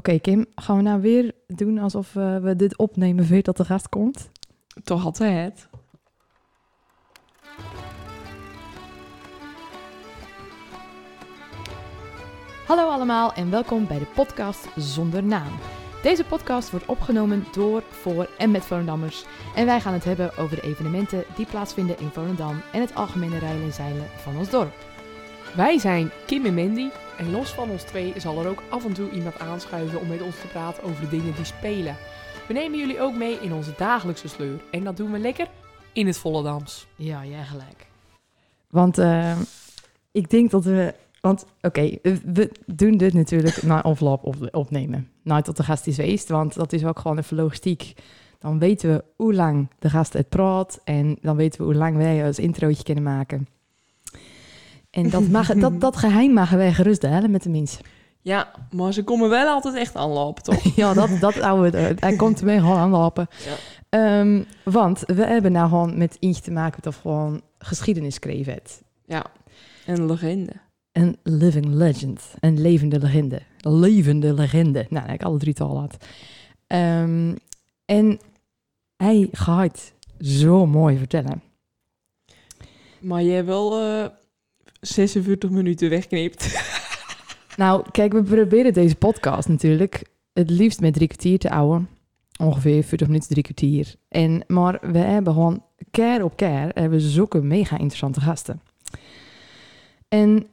[0.00, 3.64] Oké, Kim, gaan we nou weer doen alsof eh, we dit opnemen weet dat de
[3.64, 4.30] gast komt?
[4.84, 5.68] Toch altijd.
[12.66, 15.52] Hallo allemaal en welkom bij de podcast Zonder Naam.
[16.02, 19.24] Deze podcast wordt opgenomen door, voor en met Volendammers.
[19.54, 23.38] En wij gaan het hebben over de evenementen die plaatsvinden in Volendam en het algemene
[23.38, 24.89] rijden en zeilen van ons dorp.
[25.56, 26.88] Wij zijn Kim en Mandy.
[27.18, 30.22] En los van ons twee zal er ook af en toe iemand aanschuiven om met
[30.22, 31.96] ons te praten over de dingen die spelen.
[32.48, 34.60] We nemen jullie ook mee in onze dagelijkse sleur.
[34.70, 35.48] En dat doen we lekker
[35.92, 36.86] in het Volendams.
[36.96, 37.86] Ja, jij gelijk.
[38.68, 39.38] Want eh,
[40.10, 40.94] ik denk dat we...
[41.20, 45.08] Want oké, we doen dit natuurlijk na envelop op, opnemen.
[45.22, 47.94] Nou, tot de gast is geweest, want dat is ook gewoon even logistiek.
[48.38, 51.96] Dan weten we hoe lang de gast het praat en dan weten we hoe lang
[51.96, 53.48] wij als introotje kunnen maken.
[54.90, 57.84] En dat, mag, dat, dat geheim mogen wij gerust delen met de mensen.
[58.22, 60.62] Ja, maar ze komen wel altijd echt aanlopen, toch?
[60.76, 61.94] Ja, dat, dat houden we.
[62.00, 63.28] Hij komt mee gewoon aanlopen.
[63.44, 63.56] Ja.
[63.88, 68.82] Ehm, want we hebben nou gewoon met eentje te maken dat gewoon geschiedenis schreven heeft.
[69.04, 69.26] Ja,
[69.86, 70.52] een legende.
[70.92, 72.34] Een living legend.
[72.40, 73.42] Een levende legende.
[73.60, 74.86] Een levende legende.
[74.88, 75.96] Nou, ik alle drie al had.
[76.66, 77.34] Ehm,
[77.84, 78.20] en
[78.96, 81.42] hij gaat zo mooi vertellen.
[82.98, 84.06] Maar je hebt wel eh
[84.80, 86.58] 46 minuten wegknipt.
[87.56, 91.88] Nou, kijk, we proberen deze podcast natuurlijk het liefst met drie kwartier te houden.
[92.38, 93.94] Ongeveer 40 minuten, drie kwartier.
[94.08, 98.60] En, maar we hebben gewoon keer op keer hebben we zulke mega interessante gasten.
[100.08, 100.46] En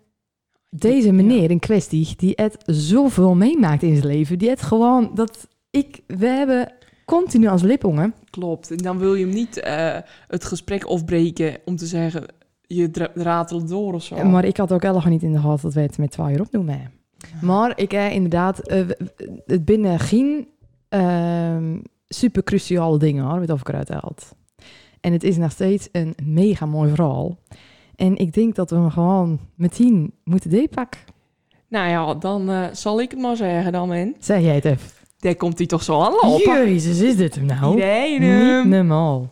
[0.69, 5.47] deze meneer in kwestie, die het zoveel meemaakt in zijn leven, die het gewoon dat
[5.69, 6.73] ik, we hebben
[7.05, 8.13] continu als lipongen.
[8.29, 8.71] Klopt.
[8.71, 12.25] En dan wil je hem niet eh, het gesprek afbreken om te zeggen,
[12.67, 14.23] je ratelt door of zo.
[14.23, 16.41] Maar ik had ook helemaal niet in de gaten dat wij het met twee uur
[16.41, 16.67] opdoen.
[16.69, 16.79] Hè.
[17.41, 18.85] Maar ik heb inderdaad, eh,
[19.45, 20.47] het binnen geen
[20.89, 24.35] ehm, super cruciale dingen hoor, wat over eruit haalt.
[25.01, 27.37] En het is nog steeds een mega mooi verhaal.
[27.95, 31.01] En ik denk dat we hem gewoon meteen moeten deepakken.
[31.69, 34.15] Nou ja, dan eh, zal ik het maar zeggen dan, man.
[34.19, 34.89] Zeg jij het even.
[35.19, 36.69] Daar komt hij toch zo aanlopen?
[36.69, 37.73] Jezus, is dit hem nou?
[37.73, 39.31] Iedereen Niet normaal.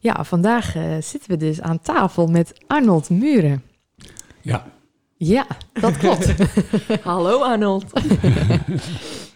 [0.00, 3.62] Ja, vandaag eh, zitten we dus aan tafel met Arnold Muren.
[4.40, 4.66] Ja,
[5.16, 6.34] Ja, dat klopt.
[7.02, 7.84] Hallo Arnold.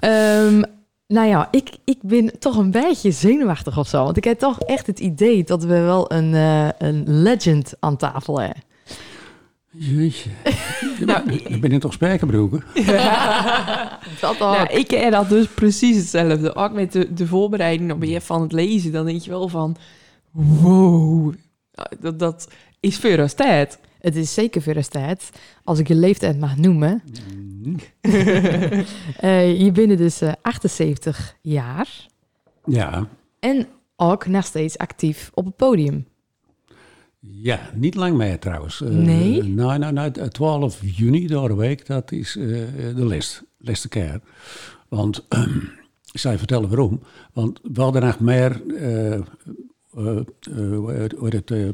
[0.00, 0.62] Ehm,
[1.06, 4.04] nou ja, ik, ik ben toch een beetje zenuwachtig of zo.
[4.04, 7.96] Want ik heb toch echt het idee dat we wel een, eh, een legend aan
[7.96, 8.62] tafel hebben.
[9.70, 10.30] jeetje.
[11.06, 12.64] Dan ben je toch spijkerbroeken?
[14.20, 16.54] Dat Nou, ik heb dat dus precies hetzelfde.
[16.54, 19.76] Ook met de, de voorbereiding op je van het lezen, dan denk je wel van...
[20.32, 21.34] Wow,
[22.00, 22.48] dat, dat
[22.80, 23.78] is veel als tijd.
[24.00, 25.30] Het is zeker voor de tijd.
[25.64, 27.02] Als ik je leeftijd mag noemen.
[27.34, 27.76] Mm,
[29.16, 32.06] Eh, je bent dus eh, 78 jaar.
[32.64, 33.66] Ja, En
[33.96, 36.06] ook nog steeds actief op het podium.
[37.20, 38.80] ja, niet lang meer trouwens.
[38.82, 39.42] Eh, Nee?
[39.42, 42.44] Nou, nou, nou, 12 juni door de week, dat is eh,
[42.96, 44.20] de les, laatste keer.
[44.88, 45.26] Want,
[46.12, 47.02] ik zal je vertellen waarom.
[47.32, 49.20] Want we hadden echt meer eh, eh, eh,
[49.92, 51.68] hoe heet- hoe heet het, eh,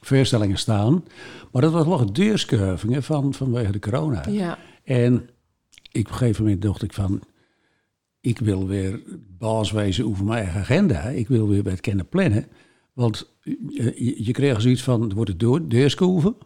[0.00, 1.04] voorstellingen staan.
[1.52, 4.24] Maar dat was nog een deurschuivingen van, vanwege de corona.
[4.30, 4.58] Ja.
[4.84, 5.28] En
[5.92, 7.22] ik, op een gegeven moment dacht ik van,
[8.20, 9.00] ik wil weer
[9.38, 11.02] baas wezen over mijn eigen agenda.
[11.02, 12.46] Ik wil weer wat kunnen plannen.
[12.92, 13.36] Want
[14.16, 16.36] je, kreeg zoiets van, wordt het door, deurskoeven.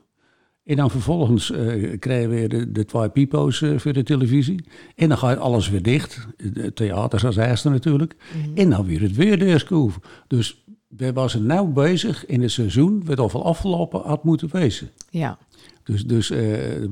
[0.65, 4.65] En dan vervolgens eh krijg je weer de, de twee pipo's eh, voor de televisie.
[4.94, 6.27] En dan gaat alles weer dicht.
[6.37, 8.15] Het theater als eerste natuurlijk.
[8.54, 10.03] En dan weer het weer deurskoeven.
[10.27, 10.62] Dus
[10.97, 14.91] we waren nu bezig in het seizoen, wat al afgelopen had moeten wezen.
[15.10, 15.38] Ja.
[15.82, 16.88] Dus, dus eh, eh,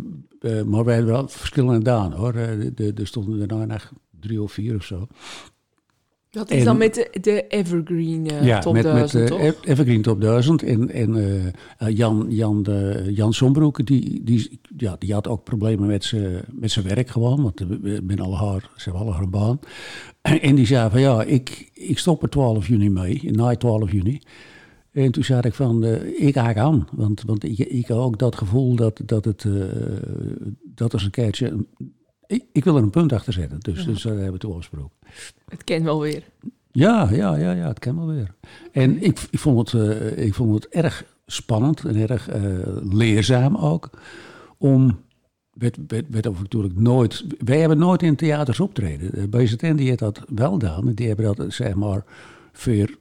[0.66, 2.34] maar wij hebben wel verschillende gedaan hoor.
[2.34, 5.06] Eh, Er stonden er nou nog drie of vier of zo.
[6.30, 9.40] Dat is En- dan met de, de Evergreen eh, Top met, 1000, met toch?
[9.40, 10.62] Ev- Evergreen Top 1000.
[10.62, 11.46] En, en eh,
[11.78, 16.42] eh, Jan, Jan, de, Jan Sombroek, die, die, ja, die had ook problemen met zijn
[16.52, 17.42] met zijn werk gewoon.
[17.42, 17.62] Want
[18.06, 19.58] met alle haar, ze hebben alle een baan.
[20.40, 23.20] En die zei van ja, ik, ik stop er 12 juni mee.
[23.30, 24.20] Na 12 juni.
[24.92, 25.84] En toen zei ik van,
[26.16, 26.88] ik haak aan.
[26.92, 29.46] Want, want ik, ik had ook dat gevoel dat, dat het,
[30.74, 31.66] dat is een keertje...
[32.30, 33.60] Ik, ik wil er een punt achter zetten.
[33.60, 34.96] Dus, dus daar hebben we toen afgesproken.
[35.48, 36.22] Het ken wel weer.
[36.72, 38.34] Ja, ja, ja, ja, het kan wel weer.
[38.72, 42.42] En ik, ik, vond het, eh, ik vond het erg spannend en erg eh,
[42.92, 43.90] leerzaam ook.
[44.58, 45.00] Om,
[45.52, 49.10] werd, werd, werd ook natuurlijk nooit, wij hebben nooit in theaters optreden.
[49.10, 50.94] De BZN die heeft dat wel gedaan.
[50.94, 52.04] Die hebben dat, zeg maar,
[52.52, 52.98] voor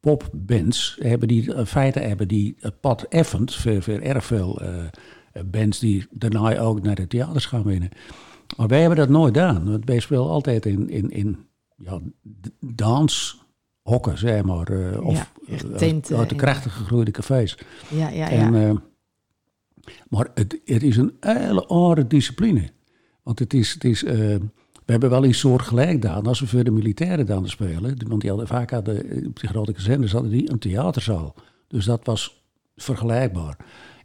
[0.00, 4.84] popbands, hebben die, in feite hebben die het pad effend voor, voor erg veel eh,
[5.44, 7.90] bands die daarna ook naar de theaters gaan winnen.
[8.56, 9.70] Maar wij hebben dat nooit gedaan.
[9.70, 11.36] Want wij spelen altijd in, in, in
[11.76, 12.00] ja,
[12.60, 14.68] danshokken, zeg maar.
[14.68, 17.58] eh, of Ja, eh, uit- de krachtig gegroeide cafés.
[17.90, 18.68] Ja, ja, En, ja.
[18.68, 18.76] eh,
[20.08, 22.70] maar het, het is een hele andere discipline.
[23.22, 26.64] Want het is, het is we hebben wel een soort gelijk gedaan als we voor
[26.64, 27.96] de militairen dan spelen.
[28.08, 31.34] Want die hadden vaak hadden, op die grote kazernes hadden die een theaterzaal.
[31.68, 32.44] Dus dat was
[32.76, 33.56] vergelijkbaar.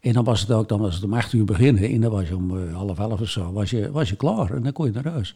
[0.03, 2.27] En dan was het ook, dan was het om acht uur beginnen en dan was
[2.27, 4.85] je om eh, half elf of zo, was je, was je klaar en dan kon
[4.85, 5.35] je naar huis.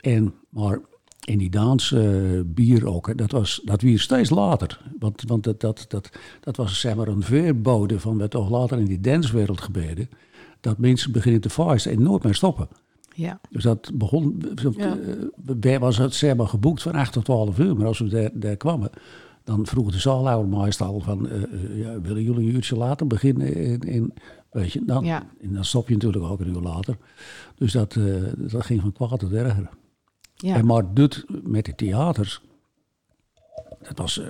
[0.00, 0.80] En, maar
[1.24, 2.04] in die dans eh,
[2.46, 4.80] bier ook, dat was dat weer steeds later.
[4.98, 6.10] Want, want dat, dat, dat,
[6.40, 10.08] dat was zeg maar een veerbode van wat toch later in die danswereld gebeurde.
[10.60, 12.68] Dat mensen beginnen te feesten en nooit meer stoppen.
[13.14, 13.40] ja.
[13.50, 14.42] Dus dat begon,
[14.76, 14.96] Ja.
[14.98, 15.12] eh,
[15.60, 17.76] wij was het zeg maar geboekt van 8 tot 12 uur.
[17.76, 18.90] Maar als we daar, daar kwamen,
[19.44, 23.54] dan vroeg de zaalhouder meestal van, eh, eh, ja, willen jullie een uurtje later beginnen?
[23.54, 24.12] En, en,
[24.50, 25.26] weet je, dan, Ja.
[25.40, 26.96] en dan stop je natuurlijk ook een uur later.
[27.54, 28.04] Dus dat, eh,
[28.36, 29.68] dat ging van kwaad tot erger.
[30.34, 30.54] ja.
[30.54, 32.40] En maar dit met de theaters,
[33.82, 34.20] dat was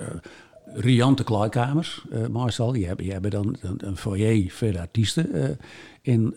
[0.65, 2.71] riante kleedkamers, eh meestal.
[2.71, 5.33] Die hebben, die hebben dan een, een foyer voor artiesten.
[5.33, 5.49] eh
[6.01, 6.35] in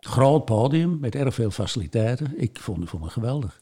[0.00, 2.32] groot podium met erg veel faciliteiten.
[2.40, 3.60] Ik vond, vond het geweldig.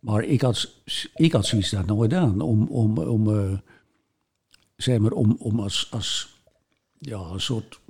[0.00, 0.72] Maar ik had,
[1.14, 2.40] ik had zoiets daar nooit aan.
[2.40, 3.52] Om, om, om, eh,
[4.76, 6.36] zeg maar, om, om als, als
[6.98, 7.80] ja, een soort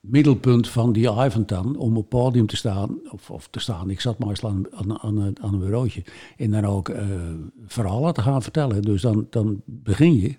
[0.00, 4.18] middelpunt van die avond om op podium te staan, of, of te staan, ik zat
[4.18, 6.04] meestal aan, aan, aan, een- aan een bureautje,
[6.36, 7.06] en dan ook eh,
[7.66, 8.82] verhalen te gaan vertellen.
[8.82, 10.36] Dus dan, dan begin je,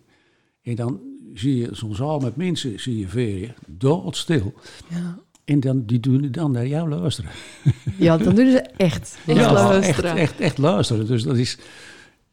[0.62, 1.00] en dan
[1.34, 4.54] zie je zo'n zaal met mensen, zie je je, doodstil.
[4.90, 5.19] Ja.
[5.50, 7.31] En dan, die doen dan naar jou luisteren.
[7.98, 9.18] ja, dan doen ze echt.
[9.28, 10.16] Echt luisteren.
[10.16, 11.07] echt, echt luisteren.
[11.07, 11.57] Dus dat is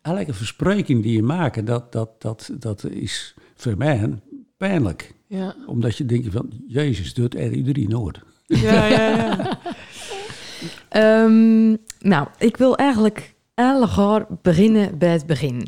[0.02, 4.10] elke verspreking die je maakt, dat, dat, dat, dat is voor mij
[4.56, 5.14] pijnlijk.
[5.26, 5.54] Ja.
[5.66, 8.18] Omdat je denkt van, Jezus, doet er iedereen nooit.
[8.46, 9.58] Ja, ja, ja.
[10.88, 15.66] Ehm, nou, ik wil eigenlijk elgaar beginnen bij het begin.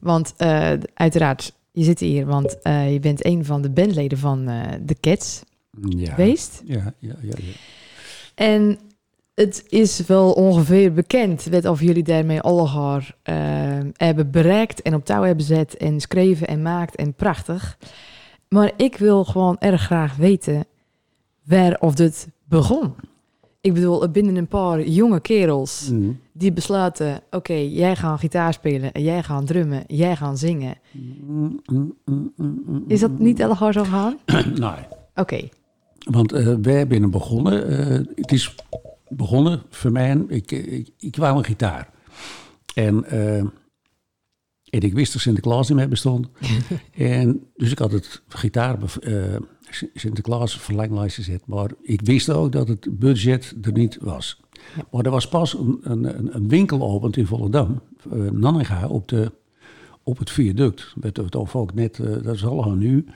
[0.00, 4.48] Want eh, uiteraard, je zit hier, want eh, je bent een van de bandleden van
[4.48, 5.42] eh The Cats
[5.88, 6.10] Ja.
[6.14, 6.62] geweest.
[6.64, 7.34] Ja, ja, ja.
[7.36, 7.52] ja.
[8.34, 8.78] En
[9.34, 13.36] het is wel ongeveer bekend wat of jullie daarmee allegaar eh,
[13.96, 17.78] hebben bereikt en op touw hebben gezet en schreven en maakt en prachtig.
[18.48, 20.64] Maar ik wil gewoon erg graag weten
[21.44, 22.94] waar of dit begon.
[23.60, 26.20] Ik bedoel, binnen een paar jonge kerels Mm.
[26.32, 30.74] die besluiten: oké, jij gaat gitaar spelen, en jij gaat drummen, jij gaat zingen.
[30.92, 34.18] Mm, mm, mm, mm, mm, Is dat niet elgaar zo gaan?
[34.54, 34.70] Nee.
[35.14, 35.48] Oké,
[36.04, 38.54] Want eh, wij zijn begonnen, eh, het is
[39.08, 41.90] begonnen voor mij, ik, ik, ik wou een gitaar.
[42.74, 46.28] En, eh, en ik wist dat Sinterklaas niet meer bestond.
[46.92, 48.78] en, dus ik had het gitaar,
[49.94, 51.46] Sinterklaas verlanglijst gezet.
[51.46, 54.40] Maar ik wist ook dat het budget er niet was.
[54.76, 54.86] Ja.
[54.90, 57.82] Maar er was pas een, een, een- winkel opend in Volendam,
[58.32, 59.32] Nanninga, op, de,
[60.04, 60.92] op het viaduct.
[60.96, 63.06] Met het of ook net, eh, dat is al nu.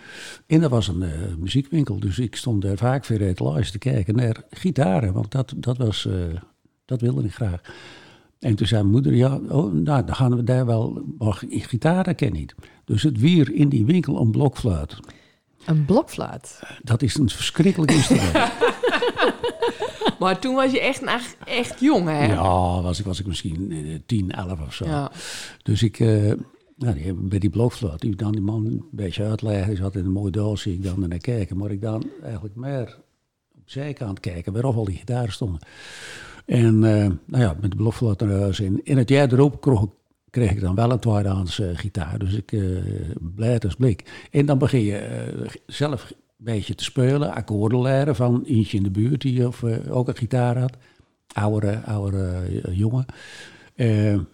[0.47, 3.79] En dat was een eh, muziekwinkel, dus ik stond daar vaak voor de etalage te
[3.79, 6.15] kijken naar gitaren, want dat, dat, was, eh,
[6.85, 7.61] dat wilde ik graag.
[8.39, 12.15] En toen zei mijn moeder, ja, oh, nou, dan gaan we daar wel, maar gitaren
[12.15, 12.55] ken ik niet.
[12.85, 14.97] Dus het wier in die winkel een blokfluit.
[15.65, 16.61] een blokfluit.
[16.83, 18.53] Dat is een verschrikkelijk instrument.
[20.19, 21.03] Maar toen was je echt,
[21.45, 22.27] echt, jong, hè?
[22.27, 24.87] ja, was ik, was ik misschien eh, 10, 11 of zo.
[24.87, 25.11] Ja.
[25.63, 26.33] Dus ik, eh,
[26.79, 29.69] nou, die, bij die blokfluit, die dan die man een beetje uitleggen.
[29.69, 31.57] Die zat in een mooie doos, zie ik dan naar kijken.
[31.57, 32.99] Maar ik dan eigenlijk meer
[33.55, 35.61] op zijkant kijken, waarop al die gitaren stonden.
[36.47, 38.61] En eh, nou ja, met de blokfluit naar huis.
[38.61, 42.19] En in het jaar erop kreeg, ik- ik dan wel een tweedehands eh, gitaar.
[42.19, 42.61] Dus ik, eh
[43.35, 44.27] blij als blik.
[44.31, 48.91] En dan begin je zelf een beetje te spelen, akkoorden leren van eentje in de
[48.91, 50.77] buurt die of, ook een gitaar had.
[51.33, 53.05] Oudere eh, jongen.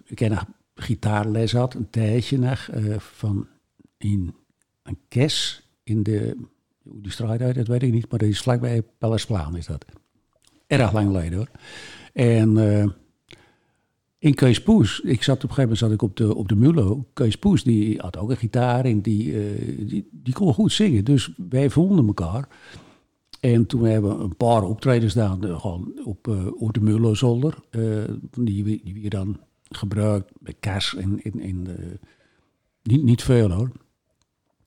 [0.05, 0.39] Ik ken
[0.75, 3.47] gitaarles had, een tijdje nog, eh, van
[3.97, 4.35] in
[4.83, 6.37] een kes in de,
[6.83, 9.85] hoe die straat uit, dat weet ik niet, maar die is vlakbij Pellersplaan is dat.
[10.67, 11.51] Erg lang geleden hoor.
[12.13, 12.87] En eh,
[14.19, 16.57] in Kees Poes, ik zat op een gegeven moment zat ik op de, op de
[16.57, 17.07] Mulo.
[17.13, 21.05] Kees Poes, die had ook een gitaar en die, eh, die, kon goed zingen.
[21.05, 22.49] Dus wij vonden elkaar.
[23.41, 26.29] En toen hebben we een paar optredens gedaan, gewoon op,
[26.59, 27.55] op de Mulo-zolder.
[28.31, 29.39] die, die we dan
[29.77, 31.85] gebruikt bij kers en, en, en eh,
[32.83, 33.71] niet, niet veel hoor.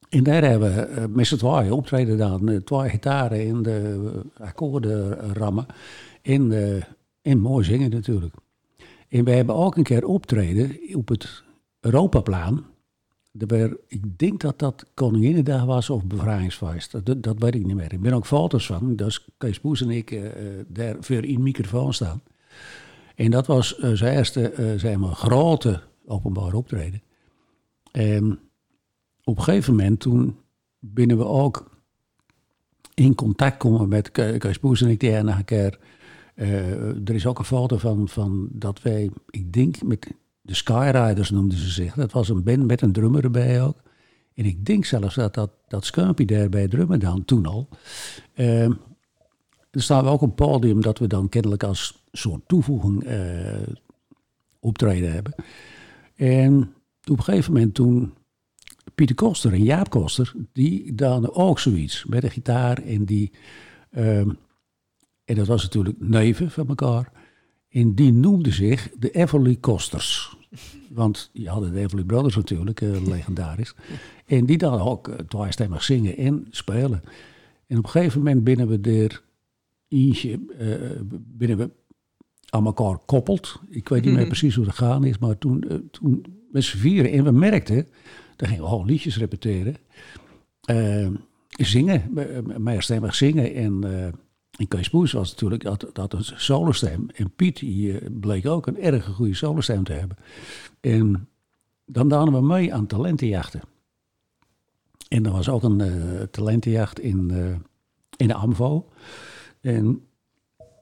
[0.10, 2.50] En daar hebben we eh, met z'n tweeën optreden gedaan.
[2.50, 5.66] eh, twee gitaren en de akkoorden rammen.
[6.22, 6.84] En, eh,
[7.22, 8.36] en mooi zingen natuurlijk.
[9.10, 11.44] En we hebben ook een keer optreden op het
[11.80, 12.66] Europaplaan.
[13.32, 17.06] werd, ik denk dat dat Koninginnedag was of bevrijdingsfeest.
[17.06, 17.94] Dat, dat weet ik niet meer.
[17.94, 18.96] Ik ben ook foto's van.
[18.96, 20.22] Dus Kees Poes en ik
[20.68, 22.22] daar voor in microfoon staan.
[23.18, 27.02] En dat was eh, zijn eerste, eh, zeg maar, grote openbaar optreden.
[27.92, 28.40] En
[29.24, 30.38] op een gegeven moment toen
[30.80, 31.70] binnen we ook
[32.94, 35.80] in contact komen met Ke- Kees Poes en ik die een keer.
[36.36, 36.70] eh,
[37.10, 41.58] er is ook een foto van, van dat wij, ik denk met de Skyriders noemden
[41.58, 41.94] ze zich.
[41.94, 43.82] Dat was een band met een drummer erbij ook.
[44.34, 47.70] En ik denk zelfs dat dat, dat Skumpy daar bij drummen dan toen al.
[48.34, 48.70] Eh,
[49.72, 53.68] er staan we ook op een podium dat we dan kennelijk als soort toevoeging eh,
[54.60, 55.36] optreden hebben.
[56.16, 58.14] En op een gegeven moment toen
[58.96, 63.32] Pieter Koster en Jaap Koster, die dan ook zoiets met een gitaar en die,
[63.92, 64.30] ehm,
[65.26, 67.12] en dat was natuurlijk neven van elkaar,
[67.70, 70.38] en die noemden zich de Everly Kosters.
[70.90, 73.76] Want die hadden de Everly Brothers natuurlijk, eh, legendarisch.
[74.26, 77.04] En die dan ook uh, tweestemmig zingen en spelen.
[77.68, 79.22] En op een gegeven moment binnen we er
[79.88, 81.70] eentje, eh, binnen we
[82.50, 83.62] aan elkaar koppeld.
[83.70, 86.77] Ik weet niet meer precies hoe dat gaan is, maar toen, eh, toen met z'n
[86.77, 87.12] vieren.
[87.12, 87.88] En we merkten,
[88.36, 89.75] dan gingen we gewoon liedjes repeteren.
[90.62, 91.08] Eh,
[91.50, 93.53] zingen, me- meerstemmig zingen.
[93.53, 94.08] En, eh
[94.58, 97.10] en Kees Poes was natuurlijk, had, had een solostem.
[97.15, 100.17] En Piet die, bleek ook een erg goede solostem te hebben.
[100.79, 101.29] En
[101.86, 103.62] dan namen we mee aan talentenjachten.
[105.08, 105.82] En er was ook een
[106.32, 107.32] talentenjacht in,
[108.15, 108.89] in de AMVO.
[109.62, 110.02] En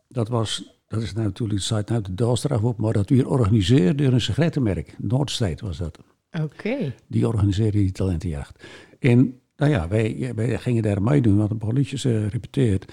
[0.07, 3.29] dat was, dat is nou natuurlijk, het staat nou de doorstraf op, maar dat weer
[3.29, 4.95] organiseerd door een sigarettenmerk.
[4.97, 5.99] Noordstreet was dat.
[6.41, 6.93] Oké.
[7.07, 8.63] Die organiseerde die talentenjacht.
[8.99, 12.91] En nou ja, wij, wij gingen daar meedoen, we hadden een paar liedjes eh, repeteerd.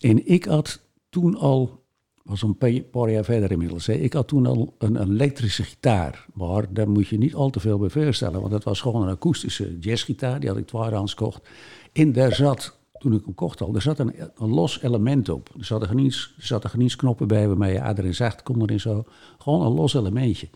[0.00, 1.84] En ik had toen al,
[2.22, 5.62] was een pa- paar jaar verder inmiddels, hè, ik had toen al een, een elektrische
[5.62, 6.26] gitaar.
[6.34, 9.08] Maar daar moet je niet al te veel bij voorstellen, want dat was gewoon een
[9.14, 11.48] akoestische jazzgitaar, die had ik tweedehands gekocht.
[11.92, 15.48] En daar zat, toen ik hem kocht al, er zat een, een los element op.
[15.58, 18.42] Er zaten geen iets- er zaten geen iets knoppen bij waarmee je ader en zacht
[18.42, 19.04] kon erin zo.
[19.38, 20.48] Gewoon een los elementje.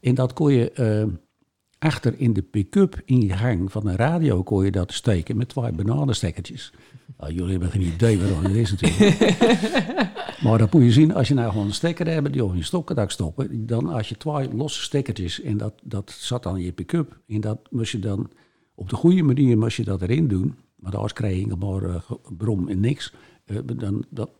[0.00, 0.70] En dat kon je...
[0.72, 1.04] eh,
[1.78, 5.48] achter in de pick-up in je gang van een radio kon je dat steken met
[5.48, 6.72] twee bananenstekkertjes.
[7.18, 9.36] Nou, jullie hebben geen idee waarom het is natuurlijk.
[10.42, 12.62] maar dat moet je zien, als je nou gewoon een stekker hebt die op je
[12.62, 16.72] stopcontact stoppen, dan als je twee losse stekkertjes en dat, dat zat dan in je
[16.72, 18.30] pick-up en dat moest je dan
[18.74, 22.18] op de goede manier moest je dat erin doen, maar anders kreeg je maar ge-
[22.36, 23.12] brom en niks.
[23.44, 24.30] Eh, dan, dat,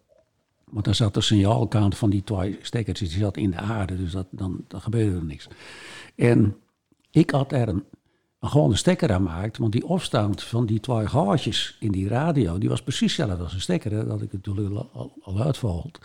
[0.65, 4.13] want dan zat de signaalkant van die twee stekkertjes, die zat in de aarde, dus
[4.13, 5.49] dat, dan, dan gebeurde er niks.
[6.15, 6.57] En
[7.11, 7.85] ik had er een,
[8.41, 12.59] een gewone stekker aan gemaakt, want die opstand van die twee gaatjes in die radio,
[12.59, 15.41] die was precies hetzelfde als een stekker, hè, dat ik het natuurlijk al, al, al
[15.43, 15.99] uitvalt.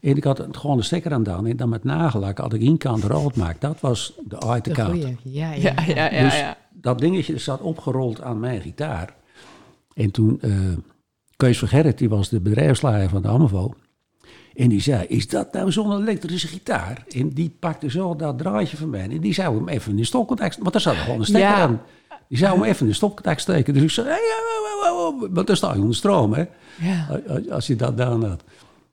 [0.00, 3.04] En ik had een stekker aan gedaan en dan met nagellak had ik één kant
[3.04, 3.60] rood gemaakt.
[3.60, 5.02] Dat was de De uiterkant.
[5.22, 5.52] Ja, ja.
[5.54, 6.22] Ja, ja, ja.
[6.22, 6.56] Dus ja.
[6.72, 9.14] dat dingetje zat opgerold aan mijn gitaar.
[9.94, 10.50] En toen, eh
[11.36, 13.74] Kees van Gerrit, die was de bedrijfsleider van de AMVO.
[14.54, 17.04] En die zei, is dat nou zo'n elektrische gitaar?
[17.08, 19.08] En die pakte zo dat draadje van mij.
[19.10, 20.58] En die zou hem even in de stopcontact...
[20.58, 21.56] Want daar zat gewoon een stekker Ja.
[21.60, 21.80] aan.
[22.28, 23.74] Die zou hem even in de stopcontact steken.
[23.74, 24.22] Dus ik zei, hey, hey,
[24.82, 26.44] hey, hey, want daar sta je onder stroom, hè?
[26.80, 27.20] Ja.
[27.50, 28.44] Als- je dat dan had.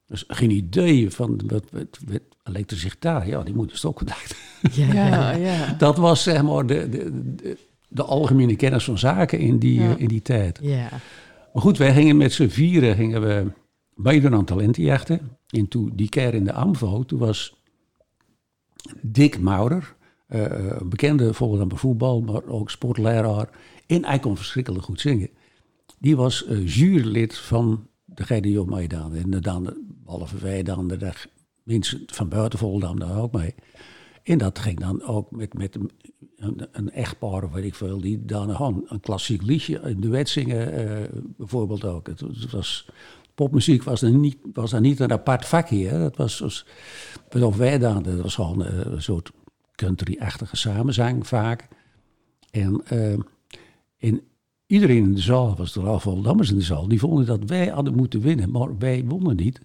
[0.07, 3.27] Dus geen idee van wat, wat, wat elektrische gitaar.
[3.27, 4.35] Ja, die moet in stopcontact.
[4.71, 5.07] Ja, ja.
[5.07, 5.73] Ja, ja.
[5.77, 7.57] Dat was zeg maar de, de, de,
[7.93, 9.93] de algemene kennis van zaken in die, Ja.
[9.95, 10.59] eh, in die tijd.
[10.61, 10.89] Ja.
[11.53, 13.51] Maar goed, wij gingen met z'n vieren gingen we
[13.95, 15.37] meedoen aan talentenjachten.
[15.47, 17.55] En toen die keer in de AMVO, toen was
[19.01, 19.95] Dick Maurer,
[20.27, 23.49] een bekende Volendammer voetbal, maar ook sportleraar.
[23.87, 25.29] En hij kon verschrikkelijk goed zingen.
[25.99, 29.15] Die was eh, jurylid van de GDO meedaan.
[29.15, 31.11] En dan, behalve wij dan, de
[31.63, 33.55] mensen van buiten Volendam daar ook mee.
[34.23, 35.77] En dat ging dan ook met, met
[36.41, 40.29] een, een, echtpaar, of weet ik veel, die dan gewoon een klassiek liedje, een duet
[40.29, 42.07] zingen eh, bijvoorbeeld ook.
[42.07, 42.87] Het, het was,
[43.35, 45.89] popmuziek was dan niet, was niet een apart vakje.
[45.89, 46.39] Dat was,
[47.29, 49.31] was wij dan, dat was gewoon eh, een soort
[49.75, 51.67] country-achtige samenzang vaak.
[52.51, 53.13] En, eh,
[53.97, 54.21] en
[54.67, 57.67] iedereen in de zaal, was er al Voldammers in de zaal, die vonden dat wij
[57.67, 58.51] hadden moeten winnen.
[58.51, 59.61] Maar wij wonnen niet,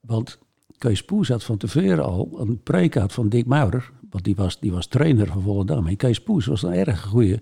[0.00, 0.38] want
[0.78, 3.92] Kees Poes had van tevoren al een preek had van Dick Maurer.
[4.10, 5.86] Want die was, die was trainer van Volendam.
[5.86, 7.40] En Kees Poes was een erg goede,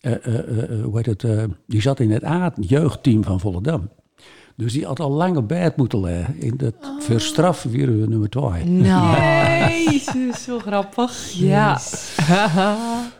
[0.00, 3.88] eh, eh, eh, hoe heet het, eh, die zat in het A-jeugdteam van Volendam.
[4.56, 6.40] Dus die had al lang op bed moeten leggen.
[6.40, 8.64] In dat verstraffen weer nummer twee.
[8.64, 9.16] Nou.
[9.90, 11.32] Jezus, zo grappig.
[11.32, 11.78] Ja.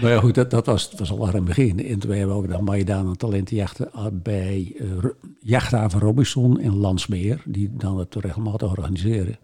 [0.00, 1.86] Maar ja, goed, dat, dat was, dat was al aan het begin.
[1.86, 3.90] En toen hebben we ook dan meegedaan aan talentenjachten
[4.22, 7.42] bij Ro- Jachthaven Robinson in Landsmeer.
[7.46, 9.38] Die dan het regelmatig organiseren.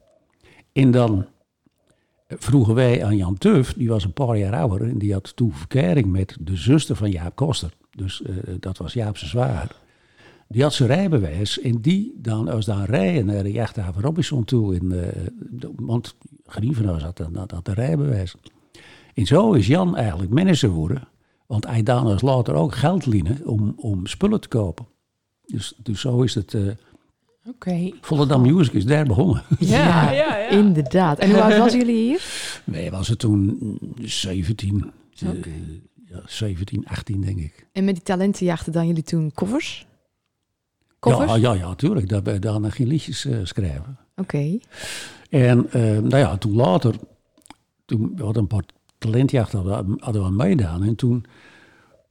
[0.72, 1.26] En dan
[2.28, 5.52] vroegen wij aan Jan Tuf, die was een paar jaar ouder en die had toen
[5.52, 7.72] verkering met de zuster van Jaap Koster.
[7.90, 9.76] Dus eh, dat was Jaapse zwaar.
[10.48, 14.74] Die had zijn rijbewijs en die dan, als dan rijden naar de jachthaven Robinson toe,
[14.74, 16.14] in, uh, want
[16.46, 18.34] Grievenhuis had, had, had rijbewijs.
[19.14, 21.08] En zo is Jan eigenlijk manager geworden,
[21.46, 24.86] want hij dan als later ook geld lenen om, om spullen te kopen.
[25.46, 26.52] Dus, dus zo is het.
[26.52, 26.70] Uh,
[27.48, 27.68] Oké.
[27.68, 27.94] Okay.
[28.00, 29.42] Volendam Music is daar begonnen.
[29.58, 30.48] Ja, ja, ja.
[30.48, 31.18] Inderdaad.
[31.18, 32.24] En hoe oud was jullie hier?
[32.64, 34.92] Wij was toen 17.
[35.26, 35.36] Okay.
[35.36, 37.66] Uh, ja, 17, 18 denk ik.
[37.72, 39.86] En met die talentenjachten dan jullie toen covers?
[40.98, 41.30] covers?
[41.30, 42.08] Ja, ja, ja, tuurlijk.
[42.08, 43.98] Daar ben daarna geen liedjes uh, schrijven.
[44.16, 44.36] Oké.
[44.36, 44.60] Okay.
[45.28, 45.68] En
[46.02, 46.94] nou ja, toen later,
[47.84, 48.64] toen we hadden een paar
[48.98, 50.82] talentjachten hadden, hadden we meegedaan.
[50.82, 51.24] En toen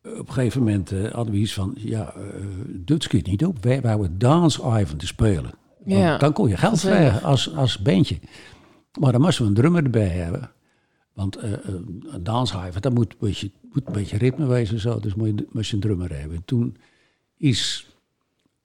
[0.05, 2.23] op een gegeven moment uh, hadden we iets van, ja, uh,
[2.67, 3.63] dit schiet niet op.
[3.63, 5.51] Wij wouden Dance Ivan te spelen.
[5.85, 6.17] Ja.
[6.17, 8.19] Dan kon je geld krijgen als, als bandje.
[8.99, 10.51] Maar dan moesten we een drummer erbij hebben.
[11.13, 14.99] Want uh, een Dance Ivan, dat moet een, beetje, moet een beetje ritme wezen zo.
[14.99, 16.37] Dus moet je, moest je een drummer hebben.
[16.37, 16.77] En toen
[17.37, 17.87] is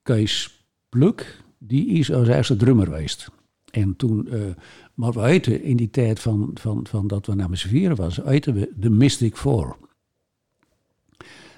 [0.02, 3.30] Kees Pluk, die is als eerste drummer geweest.
[3.70, 4.28] En toen,
[4.94, 8.25] maar we eten in die tijd van, van, van dat we naar mijn vieren was,
[8.25, 9.76] eten we de Mystic Four.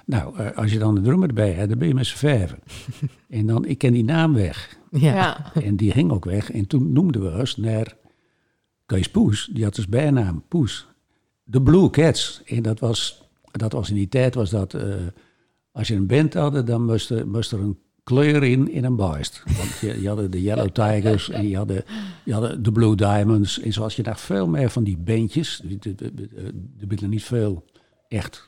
[0.06, 2.58] Nou, als je dan de drummer erbij hebt, dan ben je met z'n vijven.
[3.28, 4.78] en dan, ik ken die naam weg.
[4.90, 5.14] Ja.
[5.14, 5.52] ja.
[5.62, 6.50] En die ging ook weg.
[6.50, 7.96] En toen noemden we ons naar
[8.86, 9.50] Kees Poes.
[9.52, 10.86] Die had dus bijnaam Poes.
[11.44, 12.42] De Blue Cats.
[12.44, 14.74] En dat was, dat was in die tijd, was dat...
[14.74, 14.94] Uh,
[15.72, 18.96] als je een band had, dan moest er, moest er een kleur in, in een
[18.96, 19.42] baast.
[19.56, 21.84] Want je, je had de Yellow Tigers en je had, de,
[22.24, 23.60] je had de Blue Diamonds.
[23.60, 25.62] En zoals je dacht, veel meer van die bandjes.
[26.80, 27.64] Er bieden niet veel
[28.08, 28.46] echt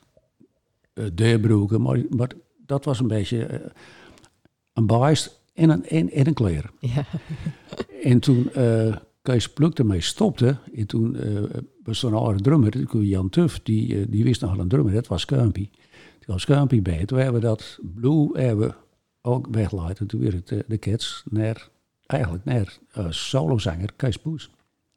[1.13, 2.31] deurbroeken, maar, maar
[2.65, 3.59] dat was een beetje uh,
[4.73, 6.71] een baast en een, en, en een kleer.
[6.79, 7.05] Ja.
[8.03, 11.43] En toen uh, Kees Pluk ermee stopte, en toen uh,
[11.83, 15.07] was er een oude drummer, Jan Tuf, die, uh, die wist nog een drummer, dat
[15.07, 15.69] was Kumpie.
[16.19, 17.05] Die was Kumpie bij.
[17.05, 18.75] Toen hebben we dat Blue hebben
[19.21, 19.99] ook weggeleid.
[19.99, 21.69] En toen weer het, de Cats naar,
[22.05, 22.77] eigenlijk naar
[23.09, 24.49] solozanger Kees Poes.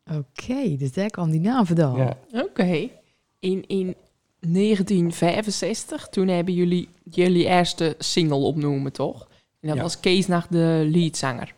[0.04, 1.96] Oké, okay, dus daar kwam die naam vandaan.
[1.96, 2.18] Ja.
[2.32, 2.44] Oké.
[2.44, 2.92] Okay.
[3.38, 3.94] In, in
[4.40, 9.28] 1965, toen hebben jullie jullie eerste single opnoemen, toch?
[9.60, 9.82] En dat Ja.
[9.82, 11.54] was Kees naar de leadzanger.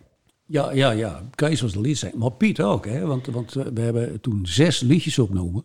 [0.47, 1.23] Ja, ja, ja.
[1.35, 2.19] Kees was de liedzanger.
[2.19, 3.07] Maar Piet ook, hè.
[3.07, 5.64] Want, want eh, we hebben toen zes liedjes opgenomen.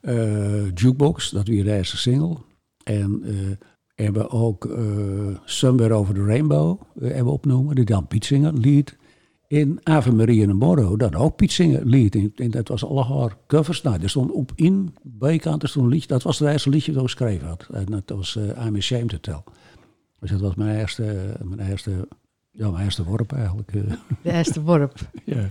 [0.00, 2.36] Eh, Jukebox, dat weer de eerste single.
[2.84, 3.66] En eh
[4.04, 4.82] hebben ook eh,
[5.44, 7.74] Somewhere Over the Rainbow hebben opgenomen.
[7.74, 8.96] Die dan Piet zingen, lied.
[9.50, 12.14] In Ave Maria en Morro, dan ook Piet zingen, lied.
[12.14, 13.82] En, en dat was alle haar covers.
[13.82, 16.08] Nou, er stond op in bijkant, er stond een liedje.
[16.08, 17.66] Dat was het eerste liedje dat ik geschreven had.
[17.72, 19.42] En dat was eh I'm Ashamed to Tell.
[20.20, 22.08] Dus dat was mijn eerste, mijn eerste,
[22.50, 23.74] ja, mijn eerste worp eigenlijk.
[23.74, 23.80] eh.
[24.22, 24.94] De eerste worp.
[25.24, 25.46] ja.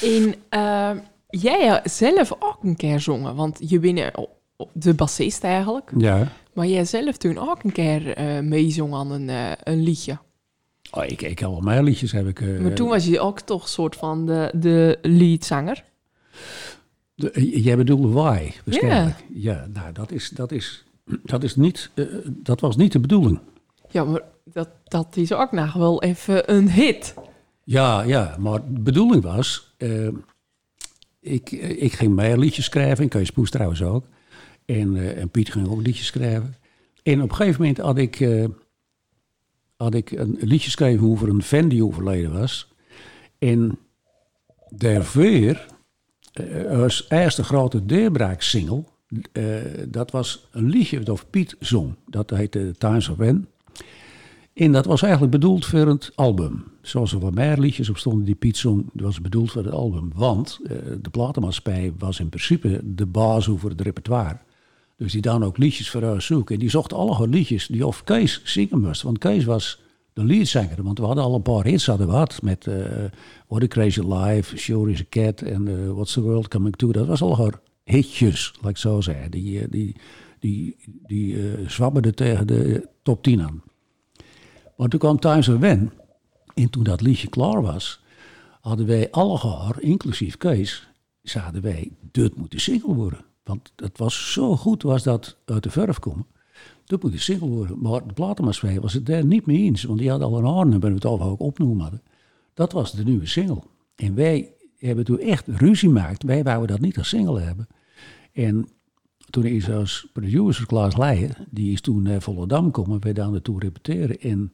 [0.00, 0.90] In, eh,
[1.28, 4.24] jij zelf ook een keer zongen, want je bent eh,
[4.72, 5.90] de bassist eigenlijk.
[5.96, 6.32] ja.
[6.54, 9.30] Maar jij zelf toen ook een keer eh meezong aan een,
[9.62, 10.18] een liedje.
[10.90, 12.40] Oh, ik, ik heb al mijn liedjes heb ik.
[12.40, 15.84] eh, Maar toen was je ook toch soort van de, de leadzanger.
[17.14, 19.24] de- eh, jij bedoelde why, waarschijnlijk.
[19.34, 20.84] Ja, nou, dat is, dat is,
[21.22, 23.38] dat is niet, eh, dat was niet de bedoeling.
[23.90, 27.14] Ja, maar dat, dat is ook nog wel even een hit.
[27.64, 29.74] Ja, ja, maar de bedoeling was,
[31.20, 34.04] ik, ik ging meer liedjes schrijven, en Kees Poes trouwens ook.
[34.64, 36.54] En, en Piet ging ook liedjes schrijven.
[37.02, 38.28] En op een gegeven moment had ik,
[39.76, 42.72] had ik een liedje geschreven over een fan die overleden was.
[43.38, 43.78] En
[44.68, 45.66] daarvoor,
[46.32, 48.84] eh, als eerste grote deurbraaksingle,
[49.32, 49.44] eh
[49.88, 51.94] dat was een liedje dat Piet zong.
[52.06, 53.48] Dat heette Times of When.
[54.54, 56.64] En dat was eigenlijk bedoeld voor het album.
[56.82, 59.72] Zoals er wat meer liedjes op stonden die Piet zong, dat was bedoeld voor het
[59.72, 60.10] album.
[60.14, 64.38] Want eh, de platenmaatschappij was in principe de baas over het repertoire.
[64.96, 66.54] Dus die dan ook liedjes voor haar zoeken.
[66.54, 69.02] En die zocht alle liedjes die of Kees zingen moest.
[69.02, 70.82] Want Kees was de leadzanger.
[70.82, 72.26] Want we hadden al een paar hits hadden we.
[72.42, 73.04] Met eh
[73.48, 76.92] What a Crazy Life, Sure is a Cat en eh, What's the World Coming To.
[76.92, 79.30] Dat was al haar hitjes, laat ik zo zeggen.
[79.30, 79.96] Die, eh, die,
[80.38, 80.76] die,
[81.06, 83.62] die eh zwabberden tegen de top 10 aan.
[84.76, 85.92] Maar toen kwam Times of When.
[86.54, 88.00] En toen dat liedje klaar was,
[88.60, 90.88] hadden wij alle gehoor, inclusief Kees,
[91.22, 93.24] zeiden wij, dit moet een single worden.
[93.44, 96.26] Want het was zo goed, was dat uit de verf komen.
[96.84, 97.78] Dit moet een single worden.
[97.80, 99.82] Maar de platenmaatschappij was het daar niet mee eens.
[99.82, 102.02] Want die hadden al een haar nummer, het al ook opnoemen.
[102.54, 103.62] Dat was de nieuwe single.
[103.94, 106.22] En wij hebben toen echt ruzie gemaakt.
[106.22, 107.66] Wij wouden dat niet als single hebben.
[108.32, 108.68] En
[109.30, 113.60] toen is als producer Klaas Leijen, die is toen naar Volendam komen, wij daar naartoe
[113.60, 114.20] repeteren.
[114.20, 114.52] En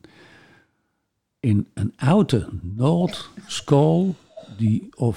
[1.40, 4.14] in een oude Noord-school
[4.59, 5.17] die, of,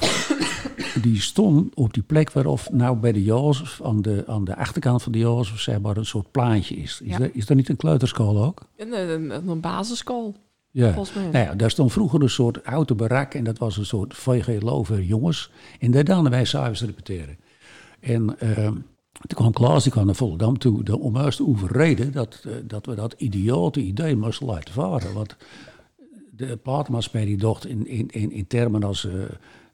[1.02, 5.04] die stond op die plek waarop nou bij de Jozef, aan de, aan de achterkant
[5.04, 7.02] van de Jozef, zeg maar, een soort plaatje is.
[7.02, 7.20] Is, Ja.
[7.20, 8.62] er, is niet een kleuterschool ook?
[8.78, 10.36] Een, een, een basisschool,
[10.72, 10.94] Ja.
[10.94, 11.30] volgens mij.
[11.30, 14.84] Nou ja, daar stond vroeger een soort oude barak en dat was een soort VGLO
[14.84, 15.52] voor jongens.
[15.80, 17.38] En daar dan wij s'avonds repeteren.
[18.00, 18.66] En eh,
[19.14, 22.86] toen kwam Klaas, die kwam naar Volendam toe, om juist te overreden dat, eh, dat
[22.86, 25.14] we dat idiote idee moesten laten varen.
[25.14, 25.36] Want
[26.36, 29.14] de platenmaatschappij die dacht in, in, in, in termen als eh,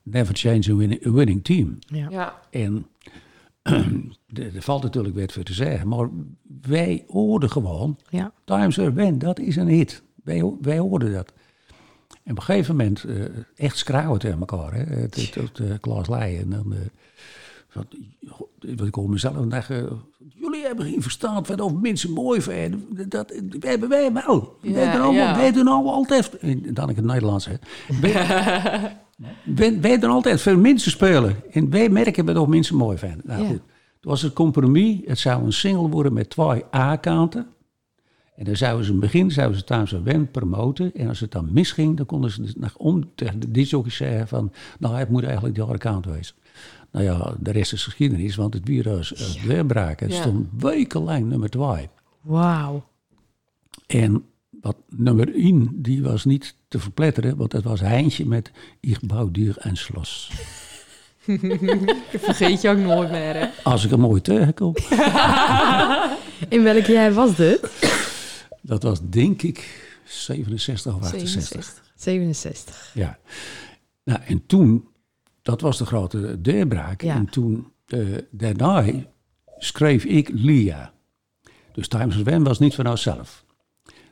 [0.02, 1.78] never change a winning, a winning team.
[1.86, 2.06] Ja.
[2.10, 2.86] Ja, En
[4.54, 6.08] er valt natuurlijk weer voor te zeggen, maar
[6.62, 8.32] wij hoorden gewoon Ja.
[8.44, 10.02] Times Are When, dat is een hit.
[10.24, 11.32] Wij, wij hoorden dat.
[12.22, 13.24] En op een gegeven moment eh,
[13.56, 14.74] echt schreeuwen tegen elkaar.
[14.74, 14.82] Hè?
[14.82, 16.40] Het, het, het, eh, Klaas Leijen.
[16.40, 16.74] En dan,
[17.72, 17.94] want
[18.86, 19.82] ik hoor mezelf en dacht, eh,
[20.34, 23.08] jullie hebben geen verstand van of mensen mooi vinden.
[23.08, 24.56] Dat, wij hebben wij wel.
[24.62, 25.36] Ja, wij, doen allemaal, ja.
[25.36, 27.54] wij doen allemaal altijd, en dan ik het Nederlands hè.
[28.00, 28.12] Wij,
[29.60, 31.36] wij, wij doen altijd veel mensen spelen.
[31.50, 33.22] En wij merken wat of mensen mooi vinden.
[33.24, 33.48] Nou Ja.
[33.48, 33.60] goed,
[33.94, 35.00] het was een compromis.
[35.04, 37.46] Het zou een single worden met twee A-kanten.
[38.36, 40.94] En dan zouden ze in het begin zouden ze Times of When promoten.
[40.94, 44.28] En als het dan misging, dan konden ze dus nog om tegen de disjockey zeggen
[44.28, 44.52] van...
[44.78, 46.34] nou, het moet eigenlijk die andere kant wezen.
[46.92, 50.00] Nou ja, de rest is geschiedenis, want het virus weerbraak.
[50.00, 50.20] Het Ja.
[50.20, 51.88] stond wekenlang nummer twee.
[52.20, 52.84] Wauw.
[53.86, 54.24] En
[54.60, 58.50] wat nummer 1, die was niet te verpletteren, want dat was Heintje met
[58.80, 60.30] Ich bouw duur en slos.
[62.12, 63.46] vergeet je ook nooit meer, hè?
[63.62, 64.74] Als ik hem ooit tegenkom.
[66.48, 67.70] In welk jaar was dit?
[68.62, 71.30] Dat was denk ik 67 of 68.
[71.42, 71.82] 67.
[71.94, 72.90] 67.
[72.94, 73.18] Ja.
[74.04, 74.88] Nou, en toen,
[75.42, 77.02] dat was de grote deurbraak.
[77.02, 77.14] Ja.
[77.14, 78.00] En toen, eh,
[78.30, 78.84] daarna
[79.58, 80.92] schreef ik Lia.
[81.72, 83.44] Dus Times of When was niet van zelf.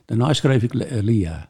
[0.05, 1.49] Daarna schreef ik eh, Lia.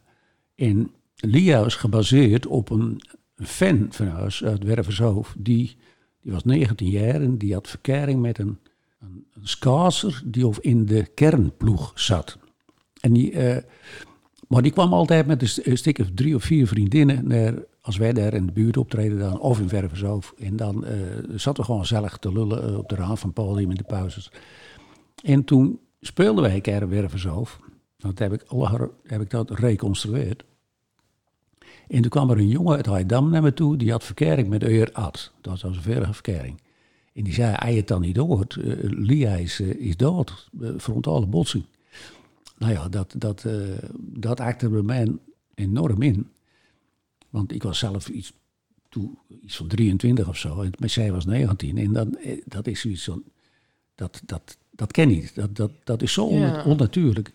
[0.55, 3.01] En Lia was gebaseerd op een
[3.35, 5.35] fan van ons uit Wervershoofd.
[5.37, 5.77] Die,
[6.21, 8.59] die was 19 jaar en die had verkering met een,
[8.99, 12.37] een, een schaatser die of in de kernploeg zat.
[12.99, 13.63] En die, eh,
[14.49, 17.53] maar die kwam altijd met een st- een stuk of drie of vier vriendinnen naar,
[17.81, 20.33] als wij daar in de buurt optreden dan, of in Wervershoofd.
[20.37, 20.93] En dan eh
[21.35, 24.31] zaten we gewoon gezellig te lullen eh, op de rand van podium in de pauzes.
[25.23, 27.59] En toen speelden wij een keer in Wervershoofd.
[27.97, 28.43] Dat heb ik,
[29.03, 30.43] heb ik dat reconstrueerd.
[31.87, 34.63] En toen kwam er een jongen uit Haidam naar me toe, die had verkering met
[34.63, 34.91] Eur.
[34.93, 36.61] Dat was een verre verkering.
[37.13, 41.25] En die zei, hij het dan niet hoort, eh, Lia is, is dood, eh, frontale
[41.25, 41.65] botsing.
[42.59, 43.53] Nou ja, dat, dat, eh
[43.99, 45.07] dat acte bij mij
[45.53, 46.27] enorm in.
[47.29, 48.33] Want ik was zelf iets,
[48.89, 51.77] toen, iets van 23 of zo, en maar zij was 19.
[51.77, 53.23] En dan, eh, dat is zoiets van,
[53.95, 55.35] dat, dat, dat ken ik niet.
[55.35, 56.63] Dat, dat, dat is zo on- Ja.
[56.63, 57.33] onnatuurlijk.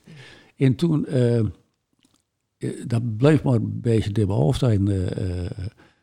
[0.56, 1.44] En toen, eh,
[2.86, 5.08] dat bleef maar een beetje door mijn hoofd heen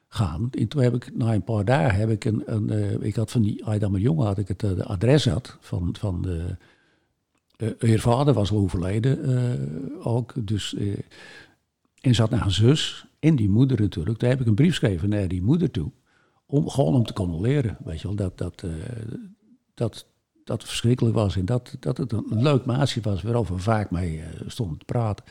[0.08, 0.48] gaan.
[0.52, 3.42] En toen heb ik, na een paar dagen, heb ik een, een ik had van
[3.42, 6.56] die Aydammer jongen, had ik het adres had van, van de,
[7.80, 10.98] haar vader was al overleden eh, ook, dus, eh,
[12.02, 14.20] en zat naar een zus en die moeder natuurlijk.
[14.20, 15.92] Daar heb ik een brief geschreven naar die moeder toe,
[16.46, 18.72] om, gewoon om te condoleren, weet je wel, dat, dat, eh,
[19.74, 20.06] dat,
[20.44, 24.22] dat verschrikkelijk was en dat, dat het een leuk maatje was waarover we vaak mee
[24.22, 25.26] eh, stonden te praten.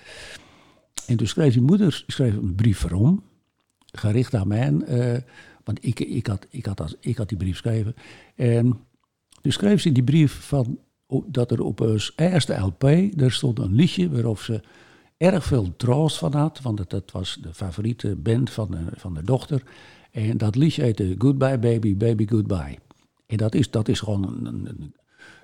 [1.06, 3.22] En toen schreef die moeder schreef een brief waarom,
[3.92, 5.22] gericht aan mij, eh,
[5.64, 7.94] want ik, ik, had, ik, had, ik had die brief geschreven.
[8.34, 8.78] En
[9.40, 10.78] toen schreef ze die brief van,
[11.26, 14.60] dat er op haar eerste LP, daar stond een liedje waarop ze
[15.16, 19.22] erg veel troost van had, want dat, was de favoriete band van de, van de
[19.22, 19.62] dochter.
[20.10, 22.78] En dat liedje heette Goodbye Baby, Baby Goodbye.
[23.26, 24.94] En dat is, dat is gewoon een,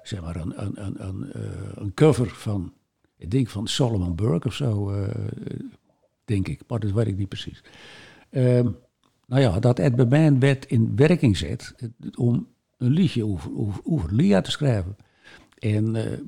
[0.02, 1.42] zeg maar een, een, een, eh,
[1.74, 2.72] een cover van,
[3.16, 5.14] ik denk van Solomon Burke of zo, eh,
[6.24, 7.62] denk ik, maar dat weet ik niet precies.
[8.31, 8.68] Ehm,
[9.26, 11.74] nou ja, dat Ed mij werd in werking zet
[12.14, 12.46] om
[12.79, 13.50] een liedje over,
[13.85, 14.96] over Lia te schrijven.
[15.59, 16.19] En eh,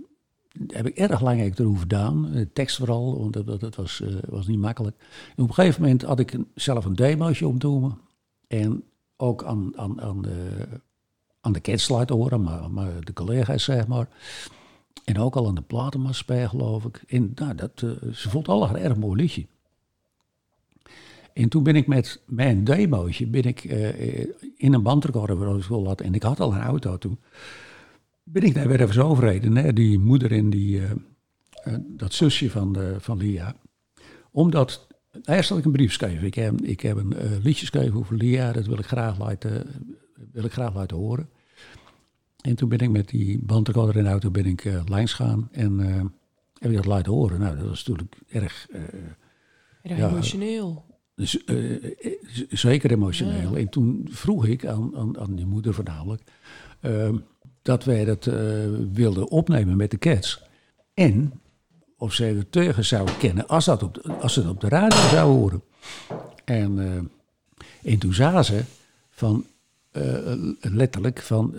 [0.67, 4.14] heb ik erg lang eigenlijk erover gedaan, de tekst vooral, want dat, dat, was, eh,
[4.29, 4.97] was niet makkelijk.
[5.37, 7.99] En op een gegeven moment had ik een- zelf een demootje opdoen
[8.47, 8.83] en
[9.17, 10.67] ook aan, aan, aan de,
[11.41, 14.09] aan de catslide horen, maar, maar de collega's zeg maar.
[15.05, 17.03] En ook al aan de platenmaatschappij geloof ik.
[17.07, 19.47] En nou, dat, eh, ze vond allemaal een erg mooi liedje.
[21.33, 25.69] En toen ben ik met mijn demootje ben ik, eh, eh, in een bandrecorder ik
[25.69, 26.07] laten.
[26.07, 27.19] En ik had al een auto toen.
[28.33, 29.57] Ben ik daar weer even zo overreden.
[29.57, 29.73] Hè?
[29.73, 30.91] Die moeder en die, eh,
[31.64, 33.55] eh, dat zusje van, de, van Lia.
[34.31, 34.87] Omdat,
[35.25, 36.27] eerst had ik een brief geschreven.
[36.27, 38.53] Ik heb, ik heb een eh, liedje geschreven over Lia.
[38.53, 39.67] Dat wil ik graag laten,
[40.33, 41.29] wil ik graag laten horen.
[42.38, 45.49] En toen ben ik met die bandrecorder in de auto ben ik, eh, langs gaan.
[45.53, 46.05] En eh,
[46.59, 47.41] heb ik dat laten horen.
[47.41, 48.69] Nou, dat was natuurlijk erg...
[49.83, 50.09] Erg Ja.
[50.09, 50.85] emotioneel.
[51.14, 51.45] Dus,
[52.51, 53.57] zeker emotioneel.
[53.57, 56.23] En toen vroeg ik aan, aan, aan die moeder voornamelijk...
[56.81, 57.17] ehm,
[57.68, 58.35] dat wij dat eh,
[58.92, 60.42] wilden opnemen met de Cats.
[60.94, 61.40] En
[61.96, 64.68] of zij er tegen zouden kennen als, dat op de, als ze het op de
[64.68, 65.62] radio zouden horen.
[66.44, 66.78] En,
[67.83, 68.62] en toen zei ze
[69.11, 69.44] van,
[69.90, 70.02] eh,
[70.61, 71.54] letterlijk van...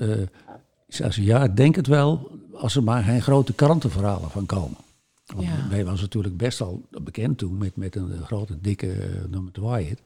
[0.88, 4.78] zei ze, ja, ik denk het wel als er maar geen grote krantenverhalen van komen.
[5.26, 5.70] Want Ja.
[5.70, 9.86] wij was natuurlijk best al bekend toen met, met een grote, dikke eh, nummer 2
[9.86, 10.02] hit.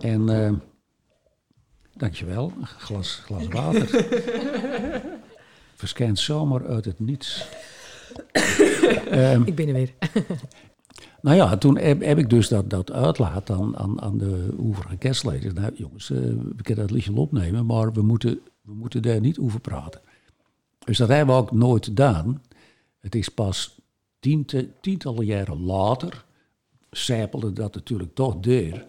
[0.00, 0.28] En
[1.96, 3.88] dankjewel, een glas, glas water.
[5.74, 7.48] Verschijnt zomaar uit het niets.
[9.10, 9.94] Ehm, Ik ben er weer.
[11.22, 14.96] nou ja, toen heb, heb ik dus dat, dat uitlaat aan, aan, aan de overige
[14.96, 15.54] kerstleden.
[15.54, 16.18] Nou jongens, eh,
[16.56, 20.00] we kunnen dat liedje wel opnemen, maar we moeten, we moeten daar niet over praten.
[20.84, 22.42] Dus dat hebben we ook nooit gedaan.
[23.00, 23.80] Het is pas
[24.18, 26.24] tiente, tientallen jaren later
[26.90, 28.86] zijpelde dat natuurlijk toch deur.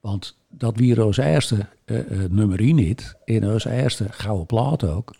[0.00, 4.84] Want dat wie ons eerste eh, eh, nummer 1 niet, in ons eerste gouden plaat
[4.84, 5.14] ook.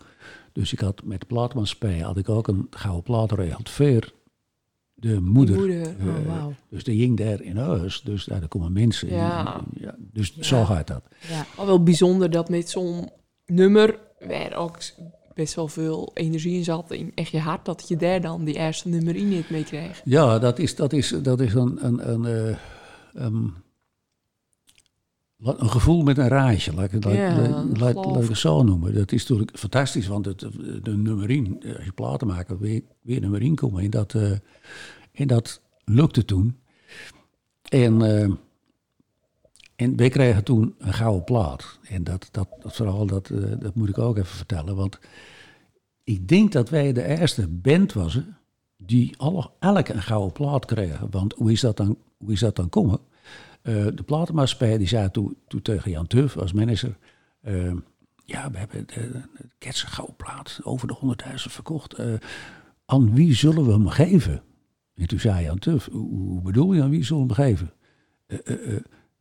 [0.53, 4.13] Dus ik had met plaatmaatschappij had ik ook een gouden plaat geregeld voor
[4.93, 5.55] de moeder.
[5.55, 6.45] moeder, Eh, oh.
[6.69, 9.09] Dus die ging daar in huis, dus daar komen mensen.
[9.09, 9.61] Ja.
[9.79, 11.03] ja dus zo gaat dat.
[11.29, 11.45] Ja.
[11.55, 13.09] Al wel bijzonder dat met zo'n
[13.45, 14.77] nummer waar ook
[15.33, 18.55] best wel veel energie in zat in echt je hart, dat je daar dan die
[18.55, 20.01] eerste nummer in mee kreeg.
[20.03, 22.25] Ja, dat is, dat is, dat is een, een,
[23.13, 23.53] een,
[25.43, 27.37] een gevoel met een raadje, laat ik, het- Ja,
[27.73, 28.93] laat- laat- ik zo noemen.
[28.93, 30.39] Dat is natuurlijk fantastisch, want het,
[30.83, 33.83] de nummer 1, als je platen maakt, weer, weer nummer 1 komen.
[33.83, 34.31] En dat, eh,
[35.11, 36.57] en dat lukte toen.
[37.69, 38.29] En, eh,
[39.75, 41.79] en wij kregen toen een gouden plaat.
[41.83, 44.75] En dat, dat, dat verhaal, dat, eh, dat moet ik ook even vertellen.
[44.75, 44.99] Want
[46.03, 48.19] ik denk dat wij de eerste band was
[48.77, 51.07] die alle, elk een gouden plaat kregen.
[51.11, 52.99] Want hoe is dat dan, hoe is dat dan komen?
[53.67, 56.97] Eh, de platenmaatschappij die zei toen, tegen Jan Tuf als manager...
[57.41, 57.73] eh,
[58.25, 61.93] ja, we hebben de, de Cats een gouden plaat, over de 100.000 verkocht.
[61.93, 62.13] Eh,
[62.85, 64.43] aan wie zullen we hem geven?
[64.95, 67.73] En toen zei Jan Tuf, hoe, bedoel je aan wie zullen we hem geven?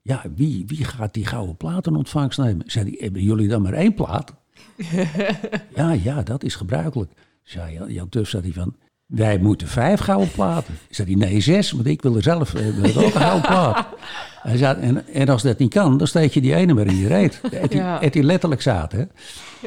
[0.02, 2.70] Ja, wie, wie gaat die gouden plaat in ontvangst nemen?
[2.70, 4.34] Zei hij, hebben jullie dan maar één plaat?
[5.74, 7.12] ja, ja, dat is gebruikelijk.
[7.42, 10.74] Zei Jan, Jan Tuf, zei hij van, wij moeten vijf gouden platen.
[10.90, 13.86] Zei hij, nee, zes, want ik wil er zelf eh, wil ook een gouden plaat.
[14.46, 16.96] Hij zei, en, en als dat niet kan, dan steek je die ene maar in
[16.96, 17.40] je reet.
[17.50, 17.98] Het die, Ja.
[17.98, 19.04] die letterlijk zaad, hè.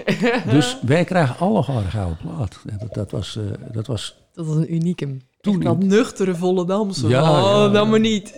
[0.56, 2.60] Dus wij krijgen alle gouden plaat.
[2.80, 5.17] Dat, dat was, eh, dat was Dat was een unieke.
[5.41, 7.08] toen Dat nuchtere volle Damse.
[7.08, 7.69] Ja, oh, ja.
[7.69, 8.34] dan maar niet.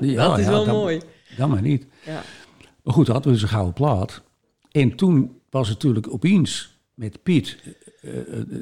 [0.00, 1.00] Ja, dat is wel dan- mooi.
[1.36, 1.86] Dan maar niet.
[2.06, 2.22] Ja.
[2.82, 4.22] Maar goed, hadden we dus een gouden plaat.
[4.70, 7.58] En toen was het natuurlijk opeens met Piet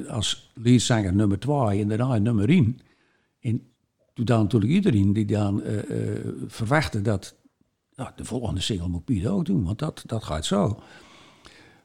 [0.09, 2.79] als leadzanger nummer 2 en daarna nummer 1.
[3.39, 3.61] En
[4.13, 5.77] toen dan natuurlijk iedereen die dan eh,
[6.15, 7.35] eh, verwachtte dat
[7.95, 10.79] nou, de volgende single moet Piet ook doen, want dat, dat gaat zo.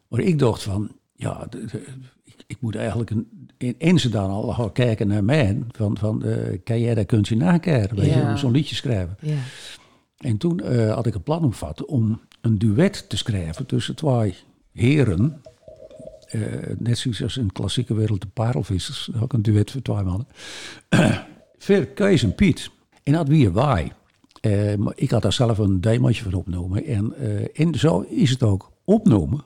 [0.08, 1.84] Maar ik dacht van, ja, de- de-
[2.24, 5.58] ik, ik moet eigenlijk een, in, in ze dan al gaan kijken naar mij.
[5.68, 7.96] Van, van eh, kan jij dat kunstje nakijken?
[7.96, 8.36] Weet je, Ja.
[8.36, 9.16] zo'n liedje schrijven.
[9.20, 9.36] Ja.
[10.16, 14.34] En toen eh, had ik een plan omvat om een duet te schrijven tussen twee
[14.72, 15.42] heren.
[16.32, 16.40] Eh,
[16.78, 19.10] net zoals als in de klassieke wereld de parelvissers.
[19.20, 20.26] Ook een duet voor twee mannen.
[21.58, 22.70] Voor Kees en Piet.
[23.02, 23.52] En dat weer.
[24.40, 26.84] Eh, maar ik had daar zelf een demootje van opgenomen.
[26.84, 29.44] En, eh, en zo is het ook opgenomen.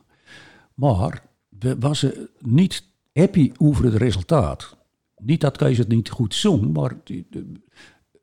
[0.75, 1.22] Maar
[1.59, 2.07] we was
[2.38, 4.77] niet happy over het resultaat.
[5.16, 6.96] Niet dat Kees het niet goed zong, maar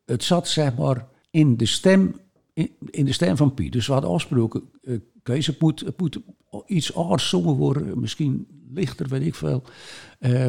[0.06, 2.19] het zat zeg maar in de stem,
[2.54, 3.71] in, in de stem van Piet.
[3.71, 4.63] Dus we hadden afgesproken,
[5.23, 6.19] Kees, het moet, het moet
[6.65, 9.63] iets aards zongen worden, misschien lichter, weet ik veel.
[10.19, 10.47] Eh,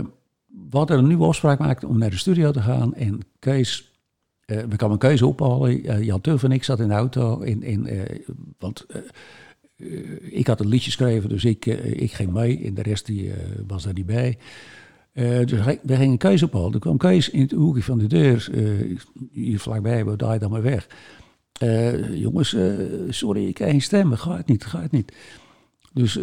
[0.70, 2.94] we hadden een nieuwe afspraak gemaakt om naar de studio te gaan.
[2.94, 3.92] En Kees,
[4.44, 5.84] eh, we kwamen Kees ophalen.
[5.84, 7.40] Eh, Jan Tuff en ik zaten in de auto.
[7.40, 7.88] In, in,
[8.58, 8.87] want
[10.20, 12.64] ik had een liedje geschreven, dus ik, ik ging mee.
[12.64, 13.32] En de rest die,
[13.66, 14.38] was daar niet bij.
[15.44, 16.70] Dus we gingen Kees ophalen.
[16.70, 18.48] Toen kwam Kees in het hoekje van de deur.
[18.52, 18.98] eh,
[19.30, 20.87] hier vlakbij, we daar dan maar weg.
[21.61, 22.73] Eh, jongens, eh,
[23.09, 24.12] sorry, ik heb geen stem.
[24.12, 25.12] Gaat niet, gaat niet.
[25.93, 26.14] Dus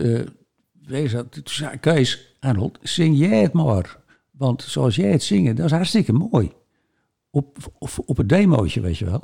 [0.88, 4.00] wij zaten, toen zei Kees, Arnold, zing jij het maar.
[4.32, 6.52] Want zoals jij het zingen, dat is hartstikke mooi.
[7.30, 9.24] Op, op, op het demootje, weet je wel.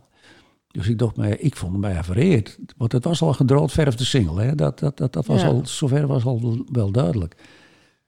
[0.68, 2.60] Dus ik dacht, maar ik vond mij vereerd.
[2.78, 4.42] Want het was al een gedroogd verfde single.
[4.44, 4.56] Hè?
[4.56, 5.48] Dat, dat, dat, dat was Ja.
[5.48, 7.36] al, zover was al wel duidelijk.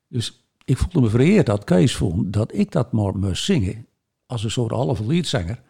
[0.07, 3.85] Dus ik voelde me vereerd dat Kees vond dat ik dat maar moest zingen.
[4.25, 5.61] Als een soort halve liedzanger.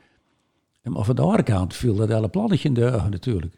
[0.82, 3.56] En maar van de andere kant viel dat hele plannetje in de ogen natuurlijk.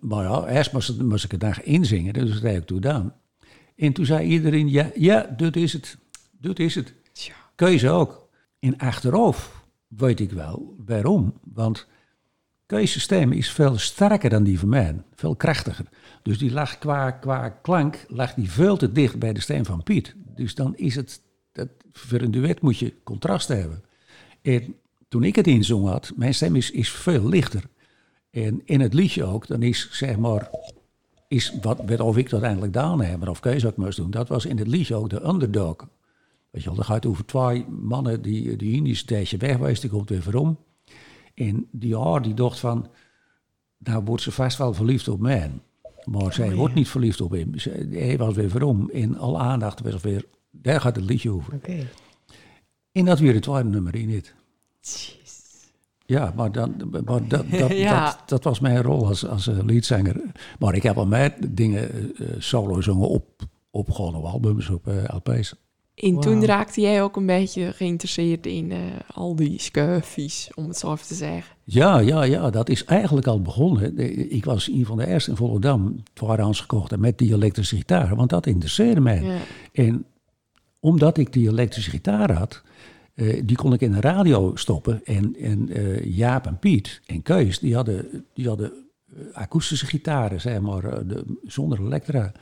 [0.00, 3.14] Maar ja, eerst moest, moest ik het dag inzingen, dus dat heb ik toen gedaan.
[3.76, 5.98] En toen zei iedereen, ja, ja, dit is het.
[6.30, 6.94] Dit is het.
[7.54, 8.28] Kees ook.
[8.58, 11.34] En achteraf weet ik wel waarom.
[11.54, 11.86] Want
[12.66, 15.86] Kees' stem is veel sterker dan die van mij, veel krachtiger.
[16.22, 19.82] Dus die lag qua, qua klank lag die veel te dicht bij de stem van
[19.82, 20.14] Piet.
[20.34, 21.20] Dus dan is het,
[21.52, 23.84] dat, voor een duet moet je contrast hebben.
[24.42, 24.74] En
[25.14, 27.64] toen ik het inzong had, mijn stem is, is veel lichter.
[28.30, 30.50] En in het liedje ook, dan is zeg maar,
[31.28, 34.44] is wat, of ik dat eindelijk gedaan heb, of Kees ook moest doen, dat was
[34.46, 35.76] in het liedje ook de underdog.
[36.50, 39.80] Weet je wel, dan gaat het over twee mannen die, die Indisch tijdje weg was,
[39.80, 40.58] die komt weer verom.
[41.34, 42.86] En die haar die dacht van,
[43.78, 45.50] nou wordt ze vast wel verliefd op mij.
[46.04, 47.58] Maar zij Oh, wordt niet verliefd op hem.
[47.58, 48.90] Ze- Hij was weer verom.
[48.90, 51.54] En alle aandacht was weer, daar gaat het liedje over.
[51.54, 51.86] Oké.
[52.92, 54.34] En dat weer het tweede nummer in het.
[56.06, 58.04] Ja, maar, dan, maar dat, dat, Ja.
[58.04, 60.22] dat, dat was mijn rol als, als eh, leadzanger.
[60.58, 64.68] Maar ik heb al met dingen eh, eh, solo zongen op, op gewoon op albums,
[64.68, 65.54] op eh, LP's.
[65.94, 68.78] En toen raakte jij ook een beetje geïnteresseerd in eh,
[69.14, 71.56] al die scurfies, om het zo even te zeggen.
[71.64, 73.98] Ja, ja, ja, dat is eigenlijk al begonnen.
[74.32, 78.16] Ik was een van de eerste in Volendam, tweedehands gekocht en met die elektrische gitaar,
[78.16, 79.22] want dat interesseerde mij.
[79.22, 79.36] Ja.
[79.72, 80.04] En
[80.80, 82.62] omdat ik die elektrische gitaar had,
[83.14, 85.04] eh, die kon ik in de radio stoppen.
[85.04, 88.72] En, en eh, Jaap en Piet en Kees, die hadden, die hadden
[89.06, 92.32] eh, akoestische gitaren, zeg maar, de, zonder elektra.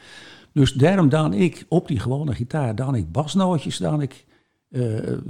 [0.52, 4.24] Dus daarom dan ik op die gewone gitaar, dan ik basnootjes, dan ik,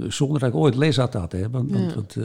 [0.07, 1.95] zonder dat ik ooit les had dat, hè, want, want, Ja.
[1.95, 2.17] want,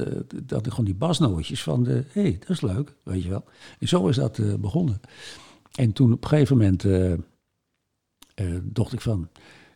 [0.48, 3.44] dat ik gewoon die basnootjes van de, hé, hey, dat is leuk, weet je wel.
[3.78, 5.00] En zo is dat begonnen.
[5.74, 6.84] En toen op een gegeven moment
[8.62, 9.28] dacht ik van,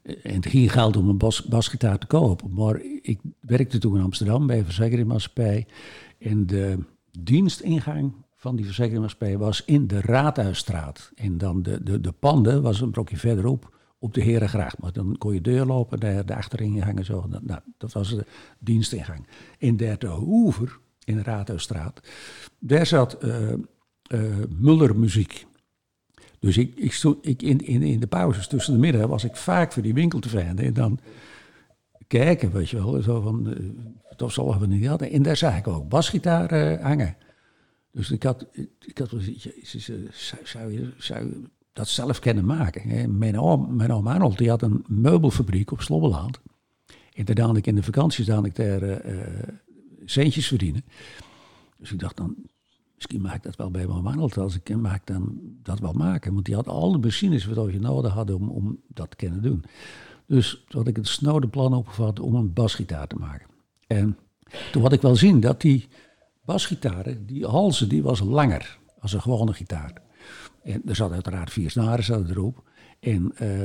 [0.03, 2.55] en het ging geld om een bas, basgitaar te kopen.
[2.55, 5.67] Maar ik werkte toen in Amsterdam bij een verzekeringmaatschappij.
[6.19, 6.79] En de
[7.19, 11.13] dienstingang van die verzekeringmaatschappij was in de Raadhuisstraat.
[11.15, 14.79] En dan de, de, de panden was een brokje verderop op de Herengracht.
[14.79, 17.27] Maar dan kon je deur lopen, daar de achteringang en zo.
[17.43, 18.27] Nou, dat was de
[18.59, 19.27] dienstingang.
[19.59, 22.01] En daar de hoever, in de Raadhuisstraat,
[22.59, 23.59] daar zat eh, eh,
[24.59, 25.47] Muller muziek.
[26.43, 29.37] Dus ik, ik stond, ik in, in, in de pauzes tussen de middag was ik
[29.37, 30.65] vaak voor die winkel te vinden.
[30.65, 30.99] En dan
[32.07, 33.03] kijken, weet je wel.
[33.03, 35.11] Zo van, eh, dat zullen we niet hadden.
[35.11, 37.17] En daar zag ik ook basgitaar eh, hangen.
[37.93, 38.47] Dus ik had,
[38.81, 42.89] ik had wel jezus, eh, zou, zou, je, zou je dat zelf kunnen maken?
[42.89, 43.07] hè?
[43.07, 46.41] Mijn oom, mijn oom Arnold, die had een meubelfabriek op Slobbeland.
[47.15, 49.49] En daar ik in de vakanties dan ik daar eh, eh,
[50.05, 50.85] centjes verdienen.
[51.79, 52.37] Dus ik dacht dan,
[53.03, 54.39] misschien maak ik dat wel bij mijn Arnold.
[54.39, 56.33] Als ik ken, maak dan dat wel maken.
[56.33, 59.65] Want die had alle machines wat je nodig had om, om dat te kunnen doen.
[60.27, 63.47] Dus toen had ik het snode plan opgevat om een basgitaar te maken.
[63.87, 64.19] En
[64.73, 65.89] toen had ik wel zien dat die
[66.45, 70.03] basgitaren, die halzen, die was langer als een gewone gitaar.
[70.63, 72.63] En er zat uiteraard vier snaren zaten erop.
[73.01, 73.65] En eh,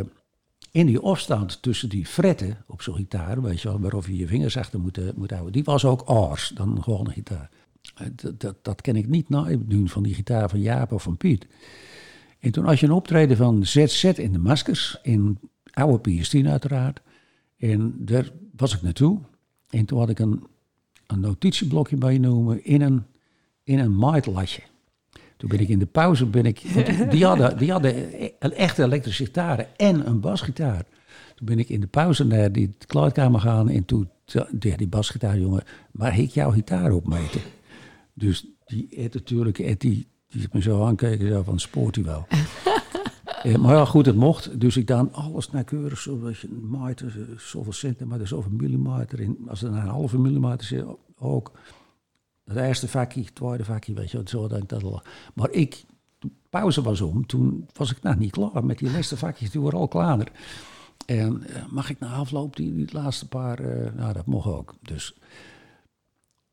[0.72, 4.28] in die afstand tussen die fretten op zo'n gitaar, weet je wel, waarop je je
[4.28, 7.50] vingers achter moet, moet houden, die was ook aars dan een gewone gitaar.
[8.16, 11.48] Dat, dat, dat ken ik niet nadoen van die gitaar van Jaap of van Piet.
[12.40, 15.40] En toen had je een optreden van ZZ in de Maskers, in
[15.74, 17.02] oude PS10 uiteraard.
[17.58, 19.20] En daar was ik naartoe.
[19.70, 20.44] En toen had ik een,
[21.08, 23.04] een notitieblokje bijgenomen in een,
[23.64, 24.62] in een maatlatje.
[25.38, 26.62] Toen ben ik in de pauze, ben ik,
[27.10, 27.96] die hadden, die hadden
[28.40, 30.86] een echte elektrische gitaar en een basgitaar.
[31.36, 34.10] Toen ben ik in de pauze naar die kleedkamer gaan en toen
[34.60, 37.42] tegen die basgitaar, jongen, maar ik jouw gitaar opmeten?
[38.18, 42.28] Dus die heeft natuurlijk, heeft die, die me zo aankijken, zo van spoort hij wel.
[43.44, 44.60] Eh, maar ja, goed, het mocht.
[44.60, 49.20] Dus ik dan alles nauwkeurig, zodat je meter, eh, zoveel centimeter, zoveel millimeter.
[49.20, 50.86] In, als er een halve millimeter zit,
[51.18, 51.52] ook.
[52.44, 55.02] Het eerste vakje, het tweede vakje, weet je, zo dat ik dat al.
[55.34, 55.86] Maar ik,
[56.20, 59.62] toen pauze was om, toen was ik nou niet klaar met die laatste vakjes, die
[59.62, 60.32] waren al klaar.
[61.06, 64.76] En eh, mag ik na afloop die, die laatste paar, eh, nou dat mocht ook.
[64.82, 65.18] Dus,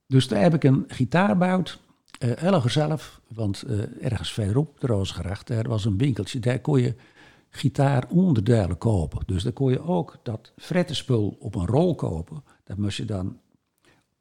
[0.07, 1.81] dus daar heb ik een gitaar gebouwd.
[2.19, 6.38] Eh heel want eh, ergens verderop, de Roosgracht, daar was een winkeltje.
[6.38, 6.95] Daar kon je
[7.51, 9.23] gitaaronderdelen kopen.
[9.27, 12.43] Dus daar kon je ook dat frettenspul op een rol kopen.
[12.64, 13.38] Dat moest je dan,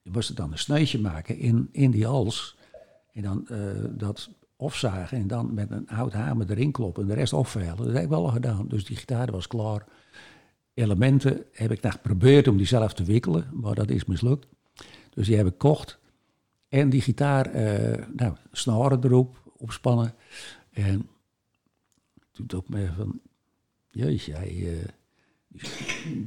[0.02, 2.58] je moest er dan een sneutje maken in, in die hals.
[3.14, 3.58] En dan eh,
[3.90, 7.78] dat afzagen en dan met een hout hamer erin kloppen en de rest afveilen.
[7.78, 8.68] Dat heb ik wel al gedaan.
[8.68, 9.86] Dus die gitaar was klaar.
[10.74, 14.48] Elementen heb ik nog geprobeerd om die zelf te wikkelen, maar dat is mislukt.
[15.14, 16.00] Dus die heb ik gekocht.
[16.68, 20.16] En die gitaar, eh, nou, snaren erop, opspannen.
[20.72, 21.10] En
[22.32, 23.20] toen dacht ik me van,
[23.90, 24.88] jeetje, hij, eh,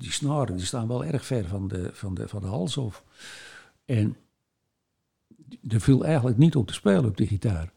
[0.01, 3.05] die, snaren die staan wel erg ver van de, van de, van de hals af.
[3.85, 4.17] En
[5.69, 7.73] er viel eigenlijk niet op te spelen op die gitaar.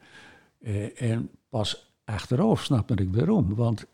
[0.60, 3.54] Eh, en pas achteraf snapte ik waarom.
[3.54, 3.86] Want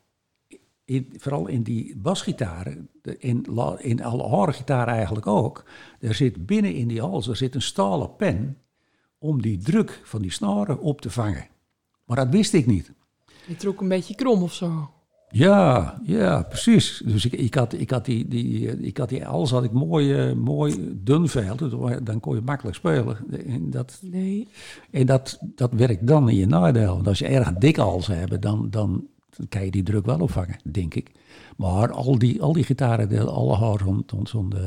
[0.86, 5.64] in, vooral in die basgitaren, in, la- in alle harde gitaren eigenlijk ook,
[6.00, 8.56] er zit binnen in die hals er zit een stalen pen
[9.18, 11.46] om die druk van die snaren op te vangen.
[12.04, 12.92] Maar dat wist ik niet.
[13.46, 14.90] Je trok een beetje krom of zo.
[15.28, 17.02] Ja, ja, precies.
[17.04, 20.14] Dus ik, ik, had, ik had die, die, ik had die alles had ik mooi,
[20.14, 21.58] eh, mooi dun veld.
[21.58, 21.72] Dus
[22.02, 23.16] dan kon je makkelijk spelen.
[23.46, 24.48] En dat, Nee.
[24.90, 26.94] en dat, dat werkt dan in je nadeel.
[26.94, 29.06] Want als je erg dik hals hebt, dan, dan
[29.48, 31.10] kan je die druk wel opvangen, denk ik.
[31.56, 34.62] Maar al die, al die gitaren, alle hadden zo'n zo'n eh,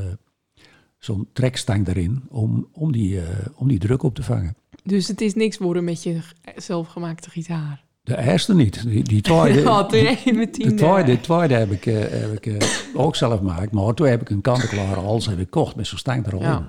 [0.99, 4.55] zo'n trekstang erin om, om, die, eh, om die druk op te vangen.
[4.83, 6.19] Dus het is niks worden met je
[6.55, 7.83] zelfgemaakte gitaar.
[8.03, 8.83] De eerste niet.
[8.83, 9.85] Die, die tweede,
[10.23, 10.75] die- met de tien...
[10.75, 13.71] tweede, de tweede heb ik, eh, heb ik eh, ook zelf gemaakt.
[13.71, 16.41] Maar toen heb ik een kant-en-klare hals heb ik gekocht met zo'n stang er al
[16.41, 16.57] Ja.
[16.57, 16.67] in.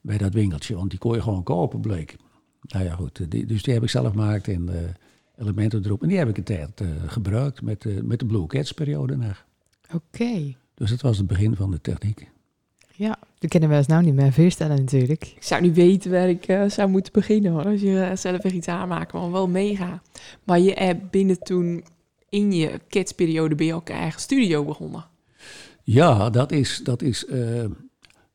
[0.00, 2.16] Bij dat winkeltje, want die kon je gewoon kopen, bleek.
[2.62, 3.30] Nou ja, goed.
[3.30, 4.88] Die, dus die heb ik zelf gemaakt en eh,
[5.38, 6.02] elementen erop.
[6.02, 9.44] En die heb ik een tijd eh, gebruikt met, met de Blue Cats periode nog.
[9.94, 10.54] Oké.
[10.74, 12.30] Dus dat was het begin van de techniek.
[12.94, 15.32] Ja, dat kunnen we ons nou niet meer voorstellen natuurlijk.
[15.36, 17.64] Ik zou niet weten waar ik eh, zou moeten beginnen hoor.
[17.64, 20.02] Als je eh, zelf een gitaar maakt, maar wel mega.
[20.44, 21.84] Maar je hebt binnen toen
[22.28, 25.04] in je kidsperiode bij je ook eigen studio begonnen.
[25.82, 27.64] Ja, dat is, dat is, eh,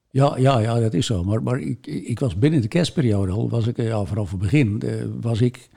[0.09, 1.23] ja, ja, ja, dat is zo.
[1.23, 4.81] Maar, maar ik, ik was binnen de kerstperiode al, was ik, ja, vanaf het begin,
[4.81, 5.69] eh, was ik,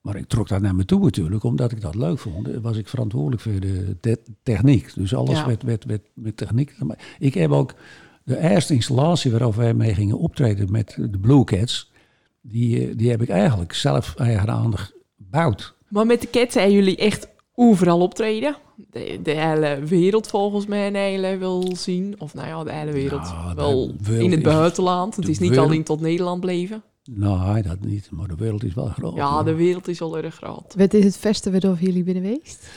[0.00, 2.88] maar ik trok dat naar me toe natuurlijk, omdat ik dat leuk vond, was ik
[2.88, 4.94] verantwoordelijk voor de te- techniek.
[4.94, 5.46] Dus alles Ja.
[5.46, 6.74] werd, werd, werd met techniek.
[7.18, 7.74] Ik heb ook
[8.24, 11.90] de eerste installatie waarover wij mee gingen optreden met de Blue Cats,
[12.40, 15.74] die, eh, die heb ik eigenlijk zelf eigenhandig gebouwd.
[15.88, 18.56] Maar met de Cats zijn jullie echt overal optreden.
[18.90, 22.14] De, de hele wereld volgens mij een hele wil zien.
[22.18, 23.22] Of nou ja, de hele wereld.
[23.22, 25.16] Nou, de wel wereld in het buitenland.
[25.16, 26.82] Het is niet alleen tot Nederland bleven.
[27.10, 29.14] Nee, dat niet, maar de wereld is wel groot.
[29.14, 29.44] Ja, hoor.
[29.44, 30.74] de wereld is al erg groot.
[30.76, 32.68] Wat is het beste waarover jullie binnen geweest?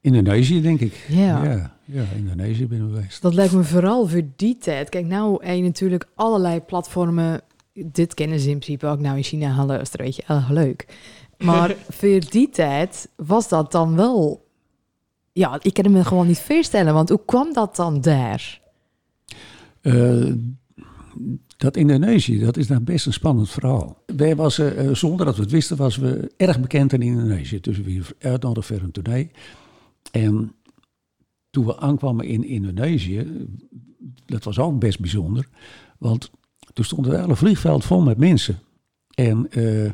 [0.00, 1.06] Indonesië, denk ik.
[1.08, 1.44] Ja.
[1.44, 3.22] Ja, ja Indonesië ik geweest.
[3.22, 4.88] Dat lijkt me vooral voor die tijd.
[4.88, 7.40] Kijk, nou en natuurlijk allerlei platformen.
[7.72, 10.22] Dit kennen ze in principe ook nou in China gaan luisteren, weet je.
[10.26, 10.86] Erg leuk.
[11.38, 14.44] Maar voor die tijd was dat dan wel...
[15.32, 16.94] Ja, ik kan het me gewoon niet voorstellen.
[16.94, 18.60] Want hoe kwam dat dan daar?
[19.80, 20.32] Eh,
[21.56, 24.02] dat Indonesië, dat is nou best een spannend verhaal.
[24.16, 27.60] Wij was, eh, zonder dat we het wisten, was we erg bekend in Indonesië.
[27.60, 29.30] Dus we uitnodigden voor een tournee.
[30.10, 30.52] En
[31.50, 33.46] toen we aankwamen in Indonesië,
[34.26, 35.48] dat was ook best bijzonder.
[35.98, 36.30] Want
[36.72, 38.58] toen stond het hele vliegveld vol met mensen.
[39.14, 39.84] En, eh,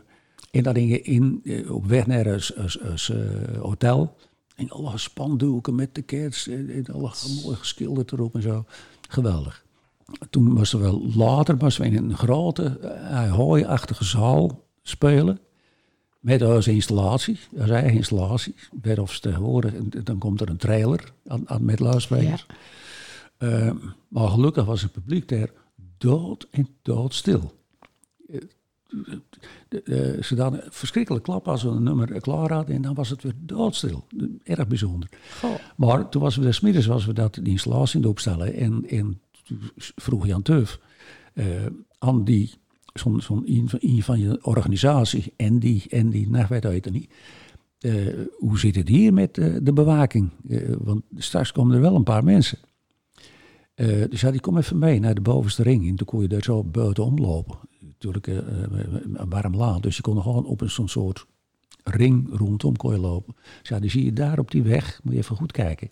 [0.51, 4.17] en dan ging in, eh, op weg naar eh, hotel.
[4.57, 6.49] En alle spandoeken met de cats.
[6.49, 8.65] En, en alle mooi geschilderd erop en zo.
[9.09, 9.62] Geweldig.
[10.31, 15.39] Toen was er wel later was we in een grote, uh, hooiachtige zaal spelen.
[16.21, 18.55] Met onze installatie, onze eigen installatie.
[19.01, 22.47] Of tegenwoordig, en dan komt er een trailer aan, aan met luidsprekers.
[23.37, 23.71] Eh,
[24.09, 25.51] maar gelukkig was het publiek daar
[25.99, 27.53] dood en doodstil.
[28.29, 28.41] Eh,
[29.69, 32.95] de- de- ze hadden een verschrikkelijk klap als we een nummer klaar hadden en dan
[32.95, 34.07] was het weer doodstil.
[34.43, 35.09] Erg bijzonder.
[35.41, 35.55] Goh.
[35.77, 38.55] Maar toen was we des middags was we dat, die installatie het opstellen.
[38.55, 39.21] En, en
[39.77, 40.81] vroeg Jan Teuf
[41.35, 41.47] eh,
[41.99, 42.51] aan die,
[42.95, 43.43] zo'n zo'n
[43.81, 47.11] een van, je organisatie en die, en die nou, weet niet.
[47.79, 47.93] eh,
[48.39, 50.31] hoe zit het hier met eh, de bewaking?
[50.49, 52.59] Eh, want straks komen er wel een paar mensen.
[53.75, 55.89] Eh, dus ja, die kom even mee naar de bovenste ring.
[55.89, 57.59] En toen kon je daar zo buiten omlopen.
[57.81, 58.69] Natuurlijk eh, eh,
[59.13, 59.81] een warm laan.
[59.81, 61.27] Dus je kon gewoon op een zo'n soort
[61.85, 63.35] ring rondom kon je lopen.
[63.61, 65.01] Dus ja, die zie je daar op die weg.
[65.03, 65.89] Moet je even goed kijken.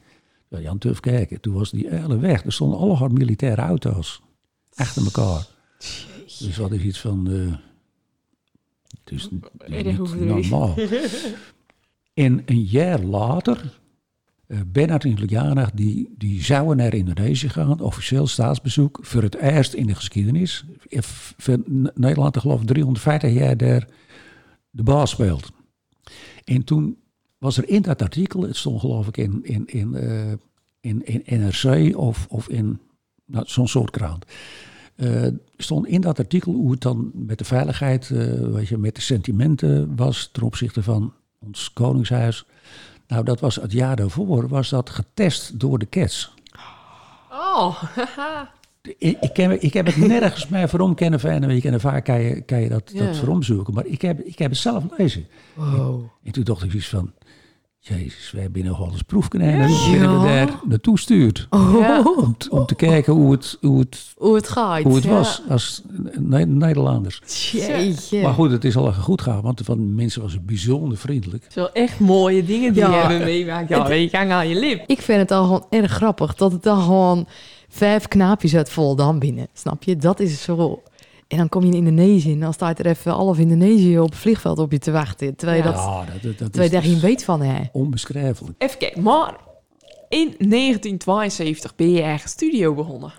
[0.50, 1.40] Ja, Jan Tuf kijken.
[1.40, 2.44] Toen was die hele weg.
[2.44, 4.22] Er stonden alle hard militaire auto's.
[4.74, 5.46] Achter elkaar.
[6.38, 7.30] Dus wat is iets van...
[7.30, 7.54] eh
[9.04, 9.28] dus
[9.58, 10.74] Erg niet normaal.
[12.14, 13.78] En een jaar later...
[14.46, 17.80] eh Bernard en Juliana, die, die zouden naar Indonesië gaan.
[17.80, 18.98] Officieel staatsbezoek.
[19.02, 20.64] Voor het eerst in de geschiedenis.
[20.88, 21.54] Eh,
[21.94, 23.88] Nederland, ik geloof 350 jaar daar
[24.70, 25.50] de baas speelt.
[26.44, 26.98] En toen
[27.40, 30.32] was er in dat artikel, het stond geloof ik in, in, in, eh,
[30.80, 32.78] in, in NRC of, of in
[33.24, 34.24] nou, zo'n soort krant.
[34.96, 35.26] eh,
[35.56, 38.08] stond in dat artikel hoe het dan met de veiligheid,
[38.52, 42.44] weet je, met de sentimenten was ten opzichte van ons koningshuis.
[43.08, 46.34] Nou, dat was het jaar daarvoor, was dat getest door de Cats.
[47.32, 47.82] Oh.
[48.98, 52.04] Ik, ik, ken, ik heb het nergens meer voorom kennen van en je kan vaak
[52.04, 53.12] kan je, kan je dat, Ja.
[53.12, 53.68] dat.
[53.72, 55.26] Maar ik heb, ik heb het zelf gelezen.
[55.54, 56.04] Wow.
[56.22, 57.12] En toen dacht ik iets van,
[57.82, 60.22] jezus, wij hebben nog wel eens proefkonijnen we Ja.
[60.22, 61.46] daar naartoe stuurt.
[61.50, 62.02] Ja.
[62.16, 64.82] Om, om te kijken hoe het, hoe het, Hoe het gaat.
[64.82, 65.10] hoe het Ja.
[65.10, 65.82] was als
[66.18, 67.20] Ne- Nederlanders.
[67.52, 68.22] Jeetje.
[68.22, 71.46] Maar goed, het is al goed gegaan, want van de mensen was het bijzonder vriendelijk.
[71.54, 72.88] Wel echt mooie dingen die Ja.
[72.90, 73.68] je hebben meemaakt.
[73.68, 74.84] Ja, weet je, hang aan je lip.
[74.86, 77.26] Ik vind het al gewoon erg grappig dat het dan gewoon
[77.68, 79.48] vijf knaapjes uit Volendam binnen.
[79.52, 79.96] Snap je?
[79.96, 80.82] Dat is zo
[81.30, 84.18] En dan kom je in Indonesië en dan staat er even half Indonesië op het
[84.18, 85.36] vliegveld op je te wachten.
[85.36, 85.72] Terwijl je, Ja.
[85.74, 87.68] dat, Ja, dat, dat, terwijl je daar geen weet van hebt.
[87.72, 88.54] onbeschrijfelijk.
[88.62, 89.36] Even kijken, maar
[90.08, 93.12] in 1972 ben je ergens studio begonnen.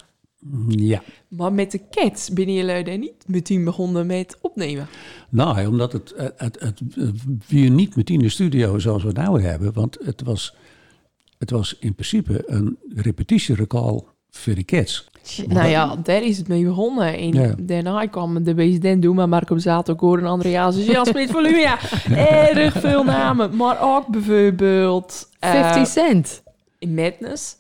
[0.68, 1.02] Ja.
[1.28, 4.88] Maar met de Cats ben jullie daar niet meteen begonnen met opnemen.
[5.30, 7.16] Nou, omdat het, het, het, het, het
[7.48, 9.74] weer niet meteen de studio zoals we het nou hebben.
[9.74, 10.56] Want het was,
[11.38, 15.10] het was in principe een repetitierecal voor de Cats.
[15.48, 17.18] Nou ja, daar is het mee begonnen.
[17.18, 17.56] En Ja.
[17.60, 21.78] daarna kwam de president doen, maar Marco Bezato, Gordon Andreas, Jan Smit Volumia.
[22.16, 25.30] Erg veel namen, maar ook bijvoorbeeld...
[25.40, 26.44] eh, 50 cent.
[26.80, 27.56] in Madness.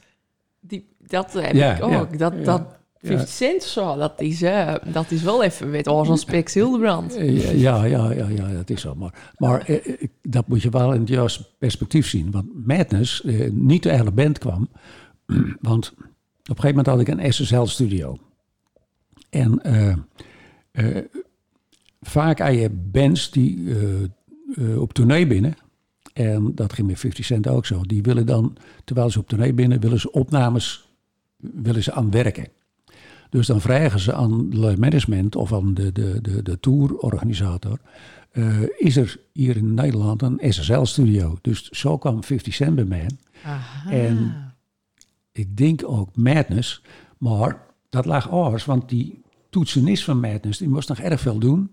[0.59, 2.17] Die, dat heb Ja, ik ook.
[2.17, 2.61] dat, dat
[2.99, 3.07] ja.
[3.07, 7.15] 50 cent zo, dat is, eh, dat is wel even met als een Spex Hildebrand.
[7.15, 8.95] Eh, Ja, ja, ja, ja, dat is zo.
[8.95, 12.31] Maar, maar eh, eh, dat moet je wel in het juiste perspectief zien.
[12.31, 14.69] Want Madness eh, niet de hele band kwam.
[15.61, 15.93] Want
[16.57, 18.17] een gegeven moment had ik een SSL-studio.
[19.31, 19.93] En eh,
[20.71, 21.03] eh,
[22.01, 23.75] vaak had je bands die
[24.55, 25.55] eh, op tournee binnen.
[26.13, 27.81] En dat ging met 50 Cent ook zo.
[27.81, 30.89] Die willen dan, terwijl ze op tournee binnen, willen ze opnames
[31.37, 32.47] willen ze aan werken.
[33.29, 37.79] Dus dan vragen ze aan de management of aan de, de, de, de tourorganisator.
[38.77, 41.37] is er hier in Nederland een SSL-studio?
[41.41, 43.07] Dus zo kwam 50 Cent bij mij.
[43.43, 43.91] Aha.
[43.91, 44.33] En
[45.31, 46.81] ik denk ook Madness,
[47.17, 51.71] maar dat lag oors, want die toetsenist van Madness, die moest nog erg veel doen.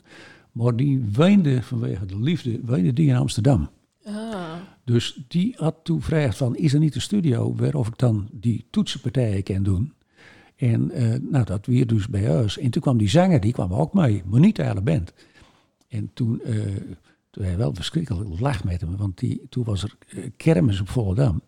[0.52, 3.68] Maar die weende vanwege de liefde, weende die in Amsterdam.
[4.04, 4.54] Ah.
[4.84, 8.66] Dus die had toen gevraagd van, is er niet een studio waarof ik dan die
[8.70, 9.92] toetsenpartijen kan doen?
[10.56, 12.58] En eh, nou, dat weer dus bij ons.
[12.58, 15.12] En toen kwam die zanger, die kwam ook mee, maar niet de hele band.
[15.88, 16.56] En toen, eh
[17.30, 20.88] toen hij wel verschrikkelijk lach met hem, want die, toen was er eh, kermis op
[20.88, 21.42] Volendam.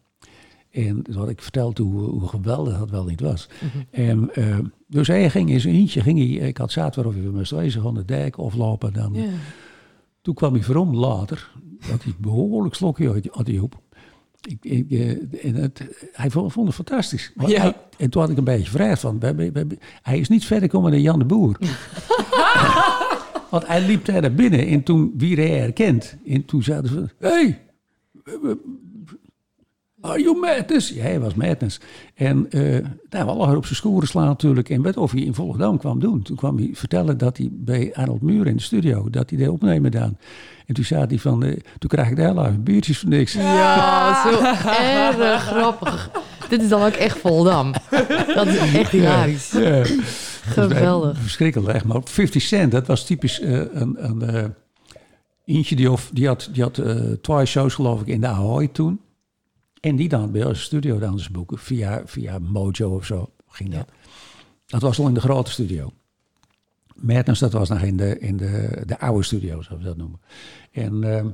[0.71, 3.49] En had ik verteld hoe, hoe geweldig dat wel niet was.
[3.91, 7.51] En, eh, dus hij ging in zijn eentje, ging hij, ik had zaterdag weer moest
[7.51, 8.93] wezen van de dijk aflopen.
[8.93, 9.17] Dan,
[10.23, 11.51] toen kwam hij waarom later,
[11.91, 13.81] dat hij behoorlijk slokje had, had hij op.
[14.49, 15.11] Ik, ik, eh,
[15.45, 17.33] en het, hij vond, vond het fantastisch.
[17.47, 17.61] Ja.
[17.61, 19.19] hij- en toen had ik een beetje gevraagd van,
[20.03, 21.57] hij is niet verder gekomen dan Jan de Boer.
[23.51, 26.17] Want hij liep daar naar binnen en toen wie hij herkend.
[26.27, 27.61] En toen zeiden ze, hey,
[30.01, 30.89] are you madness?
[30.89, 31.81] Ja, hij was madness.
[32.15, 34.69] En eh daar was al op zijn schoenen slaan natuurlijk.
[34.71, 36.23] En weet of hij in Volendam kwam doen.
[36.23, 39.49] Toen kwam hij vertellen dat hij bij Arnold Muur in de studio, dat hij daar
[39.49, 40.17] opnemen dan.
[40.67, 43.33] En toen zei hij van, eh, toen krijg ik daar live biertjes voor niks.
[43.33, 44.43] Ja, zo
[45.21, 46.11] erg grappig.
[46.49, 47.73] Dit is dan ook echt Voldam.
[48.35, 49.51] Dat is echt hilarisch.
[49.51, 49.85] Ja.
[50.43, 51.19] Geweldig.
[51.19, 51.75] Verschrikkelijk.
[51.75, 51.85] echt.
[51.85, 54.45] Maar 50 Cent, dat was typisch eh, een, een eh,
[55.45, 58.69] eentje die, of, die had, die had eh, twee shows geloof ik in de Ahoy
[58.69, 59.01] toen.
[59.81, 63.89] En die dan bij ons studio dan boeken via, via Mojo of zo ging dat.
[64.67, 65.93] Dat was al in de grote studio.
[66.95, 70.21] Madness, dat was nog in de, in de, de oude studio, zoals we dat noemen.
[70.71, 71.29] En, ehm,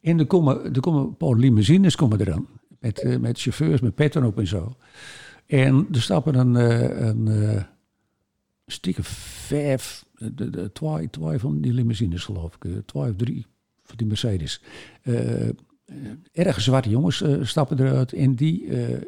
[0.00, 2.46] en er komen, er komen een paar limousines komen eraan.
[2.78, 4.76] Met, eh, met chauffeurs, met petten op en zo.
[5.46, 7.64] En er stappen een, eh, een
[8.66, 12.86] stikke vijf, de, de, twee, twee van die limousines geloof ik.
[12.86, 13.46] Twee of drie
[13.82, 14.62] van die Mercedes.
[15.90, 18.12] Eh, erg zwarte jongens eh, stappen eruit.
[18.12, 19.02] En die, eh,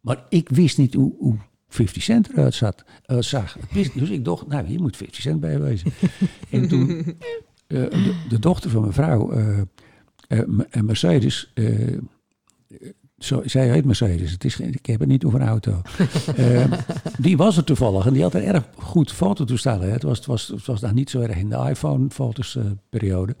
[0.00, 1.36] maar ik wist niet hoe, hoe
[1.68, 2.84] 50 Cent eruit zat,
[3.18, 3.56] zag.
[3.72, 5.92] Wist, dus ik dacht, nou hier moet 50 Cent bij wezen.
[6.50, 7.16] en toen,
[7.66, 9.32] de, de dochter van mijn vrouw,
[10.82, 11.52] Mercedes...
[13.18, 14.30] zo, zij heet Mercedes.
[14.30, 15.82] Het is, ik heb het niet over een auto.
[17.18, 19.80] Die was er toevallig en die had een erg goed fototoestel.
[19.80, 19.88] Hè.
[19.88, 22.58] Het, was, het, was, het was daar niet zo erg in de iPhone-fotos
[22.88, 23.36] periode.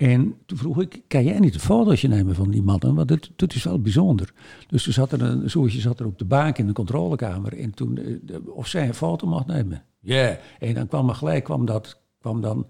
[0.00, 2.94] En toen vroeg ik, kan jij niet een fotootje nemen van die mannen?
[2.94, 4.32] Want dat, is wel bijzonder.
[4.68, 7.58] Dus er zat er een zoetje zat er op de bank in de controlekamer.
[7.58, 9.84] En toen, eh, of zij een foto mag nemen.
[10.00, 10.38] Ja.
[10.58, 12.66] En dan kwam er gelijk, kwam dat, kwam dan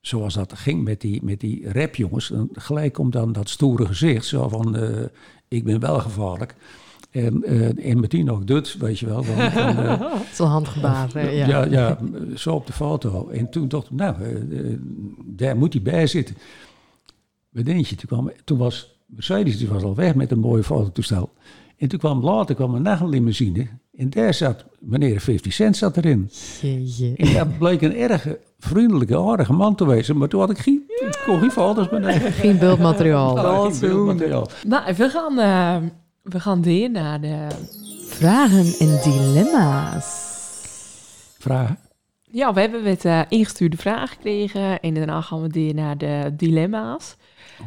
[0.00, 4.48] zoals dat ging met die, met die rapjongens, gelijk komt dan dat stoere gezicht, zo
[4.48, 5.04] van, eh,
[5.48, 6.54] ik ben wel gevaarlijk.
[7.12, 9.22] En, eh, en meteen ook dit, weet je wel.
[9.22, 10.02] Van, van, eh,
[10.32, 11.08] Zo'n handgebaar.
[11.12, 11.46] hè, ja.
[11.46, 11.64] ja.
[11.64, 11.98] Ja,
[12.34, 13.28] zo op de foto.
[13.28, 14.30] En toen dacht ik, nou, eh,
[14.70, 14.78] eh,
[15.24, 16.36] daar moet hij bij zitten.
[17.50, 17.96] Wat denk je?
[17.96, 21.30] Toen, kwam, toen was Mercedes die was al weg met een mooie fototoestel.
[21.76, 23.66] En toen kwam later kwam er nog een limousine.
[23.96, 26.30] En daar zat meneer 50 Cent zat erin.
[26.60, 27.12] Jeetje.
[27.16, 28.26] En dat bleek een erg
[28.58, 30.16] vriendelijke, aardige man te wezen.
[30.16, 30.82] Maar toen had ik geen,
[31.26, 32.32] kon geen foto's meer nemen.
[32.32, 33.32] Geen beeldmateriaal.
[33.32, 34.48] Oh, Geen beeldmateriaal.
[34.66, 35.76] Nou, we gaan, eh,
[36.22, 37.46] we gaan weer naar de...
[38.06, 40.30] Vragen en dilemma's.
[41.38, 41.78] Vragen?
[42.22, 46.32] Ja, we hebben wat eh, ingestuurde vragen gekregen en daarna gaan we weer naar de
[46.36, 47.16] dilemma's.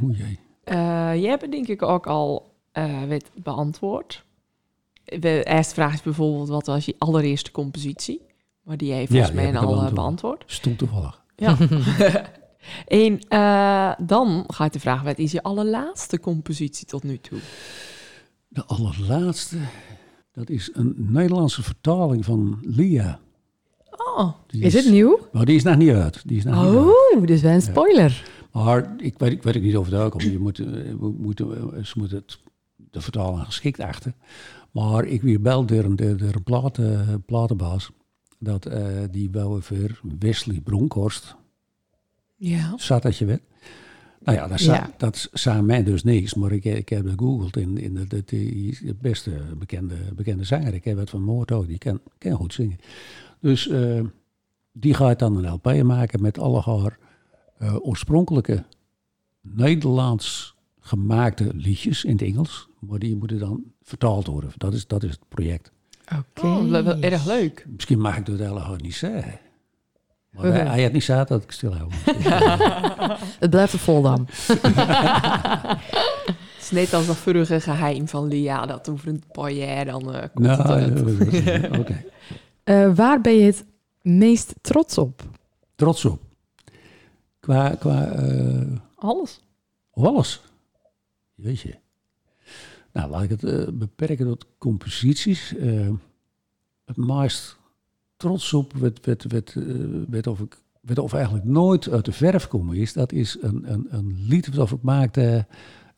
[0.01, 0.39] Oeh jee.
[0.63, 0.75] Eh
[1.15, 4.25] jij hebt het denk ik ook al eh wat beantwoord.
[5.03, 8.21] De eerste vraag is bijvoorbeeld, wat was je allereerste compositie?
[8.63, 9.93] Maar die heeft volgens mij al beantwoord.
[9.93, 10.43] beantwoord.
[10.47, 11.23] Stond toevallig.
[11.35, 11.57] Ja.
[12.87, 17.39] en eh, dan ga ik de vraag, wat is je allerlaatste compositie tot nu toe?
[18.55, 19.57] De allerlaatste,
[20.31, 23.19] dat is een Nederlandse vertaling van Lia.
[23.89, 25.19] Oh, Die Is het nieuw?
[25.31, 26.21] Maar die is nog niet uit.
[26.27, 26.85] Die is nog niet uit.
[27.15, 28.29] Oh, dus wel een spoiler.
[28.51, 30.23] Maar ik weet, ik weet niet of het uitkomt.
[30.23, 30.65] Je moet, eh,
[30.99, 32.39] we moeten, eh, ze moeten het,
[32.75, 34.13] de vertaling geschikt achter.
[34.71, 37.89] Maar ik weer bel door een, door een platen, platenbaas.
[38.39, 41.35] Dat eh, die wou voor Wesley Bronkhorst.
[42.35, 42.73] ja.
[42.77, 43.41] Zat dat je weet.
[44.25, 44.89] Nou ja, dat, Ja.
[44.97, 46.33] dat zei mij dus niks.
[46.33, 50.73] Maar ik, ik heb gegoogeld in, in de, is beste bekende, bekende zanger.
[50.73, 51.67] Ik heb het van Moord ook.
[51.67, 52.77] Die kan, kan goed zingen.
[53.39, 54.01] Dus eh,
[54.71, 56.97] die gaat dan een LP maken met alle haar
[57.57, 58.63] eh, oorspronkelijke
[59.41, 62.67] Nederlands gemaakte liedjes in het Engels.
[62.79, 64.51] Maar die moeten dan vertaald worden.
[64.57, 65.71] Dat is, dat is het project.
[66.05, 66.47] Oké.
[66.47, 67.65] Oh, wel, wel erg leuk.
[67.75, 69.39] Misschien mag ik dat hele hard niet zeggen.
[70.35, 71.89] Maar hij, had niet gezegd dat ik stil hou.
[73.39, 74.27] Het blijft er vol dan.
[76.27, 80.13] Het is net als dat vorige geheim van Lia, dat over een paar jaar dan
[80.13, 81.43] eh, komt nou, het uit.
[81.43, 82.03] ja, oké.
[82.65, 83.65] Eh, waar ben je het
[84.01, 85.21] meest trots op?
[85.75, 86.21] Trots op.
[87.39, 89.41] Qua, qua eh, Alles.
[89.91, 90.41] op alles.
[91.35, 91.79] Jeetje.
[92.91, 95.53] Nou, laat ik het eh, beperken tot composities.
[96.85, 97.57] Het meest
[98.17, 99.63] trots op, werd, eh,
[100.07, 103.71] werd of ik werd of eigenlijk nooit uit de verf komen is, dat is een,
[103.71, 105.45] een, een lied dat ik maakte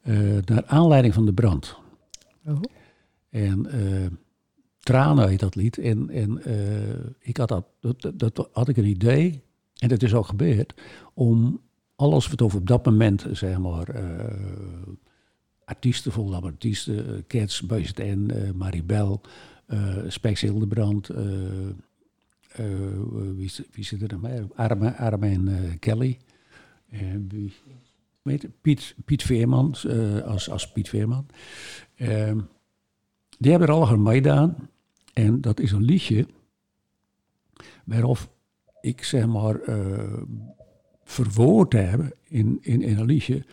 [0.01, 1.77] eh, naar aanleiding van de brand.
[2.45, 2.61] Oh.
[3.29, 4.05] En eh,
[4.79, 5.77] Tranen heet dat lied.
[5.77, 9.43] En, en eh, ik had dat, dat, dat had ik een idee,
[9.77, 10.73] en dat is ook gebeurd,
[11.13, 11.61] om
[11.95, 13.87] alles wat over op dat moment, zeg maar,
[15.65, 19.21] artiesten, volgende artiesten, Cats, BZN, eh Maribel,
[20.07, 21.09] Spex Hildebrand,
[23.35, 24.47] wie, zit- wie zit er nog meer?
[24.55, 24.89] Arme,
[25.27, 26.17] en eh, Kelly.
[26.89, 27.53] Eh, wie,
[28.61, 31.25] Piet, Piet Veerman, eh, als, als Piet Veerman.
[33.39, 34.69] Die hebben er al aan meegedaan.
[35.13, 36.27] En dat is een liedje
[37.85, 38.29] waarop
[38.81, 40.21] ik zeg maar eh,
[41.03, 43.45] verwoord heb in, in, een liedje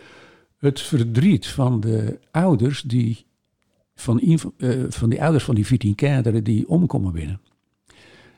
[0.59, 3.27] het verdriet van de ouders die
[3.95, 7.41] van, eh, van die ouders van die 14 kinderen die omkomen binnen.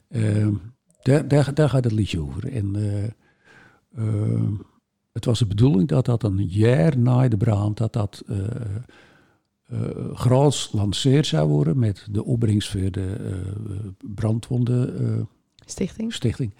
[0.08, 0.54] Ehm,
[1.02, 2.52] daar, daar, daar gaat het liedje over.
[2.52, 3.04] En eh,
[3.96, 4.52] ehm,
[5.12, 8.46] het was de bedoeling dat dat een jaar na de brand, dat dat eh
[9.66, 13.52] eh, groots lanceerd zou worden met de opbrengst voor de
[14.14, 15.22] brandwonden eh,
[15.64, 16.12] Stichting?
[16.12, 16.54] stichting.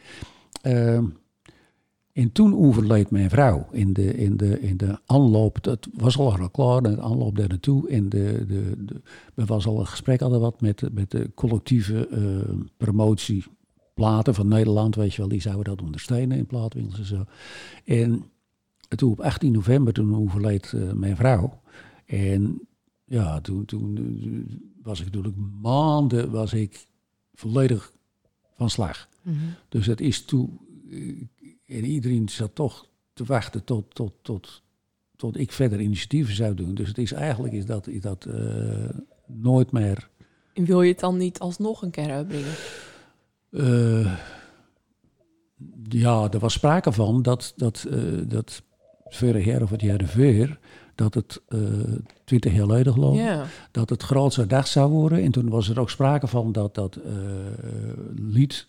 [2.17, 5.63] En toen overleed mijn vrouw in de, in de, in de aanloop.
[5.63, 7.89] Dat was al klaar, de aanloop daar naartoe.
[7.89, 9.01] En de, de, de,
[9.35, 14.49] er was al een gesprek hadden wat met, de- met de collectieve eh, promotieplaten van
[14.49, 14.95] Nederland.
[14.95, 17.25] Weet je wel, die zouden dat ondersteunen in plaatwinkels en zo.
[17.85, 18.25] En
[18.89, 21.61] toen op 18 november, toen overleed eh, mijn vrouw.
[22.07, 22.61] En
[23.05, 26.87] ja, toen, toen eh, was ik natuurlijk maanden was ik
[27.35, 27.93] volledig
[28.57, 29.09] van slag.
[29.23, 29.37] Mhm.
[29.69, 30.59] Dus het is toen.
[31.67, 34.63] En iedereen zat toch te wachten tot, tot, tot,
[35.17, 36.75] tot ik verder initiatieven zou doen.
[36.75, 38.89] Dus het is eigenlijk is dat, is dat eh,
[39.27, 40.09] nooit meer.
[40.55, 42.55] En wil je het dan niet alsnog een keer uitbrengen?
[43.51, 44.13] eh,
[45.89, 48.63] ja, er was sprake van dat, dat, eh, dat
[49.05, 50.59] vorig jaar of het jaar ervoor,
[50.95, 51.61] dat het eh,
[52.25, 55.23] twintig jaar geleden geloof ik, dat het grootste dag zou worden.
[55.23, 56.99] En toen was er ook sprake van dat dat
[58.15, 58.69] lied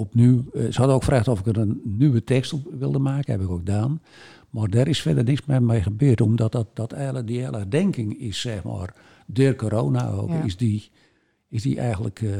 [0.00, 0.44] opnieuw...
[0.54, 3.42] eh, ze hadden ook gevraagd of ik er een nieuwe tekst op wilde maken, heb
[3.42, 4.02] ik ook gedaan.
[4.50, 8.18] Maar daar is verder niks meer mee gebeurd, omdat dat, dat hele, die hele herdenking
[8.18, 8.94] is, zeg maar,
[9.26, 10.42] door corona ook, Ja.
[10.42, 10.90] is, die,
[11.48, 12.20] is die eigenlijk...
[12.22, 12.30] eh,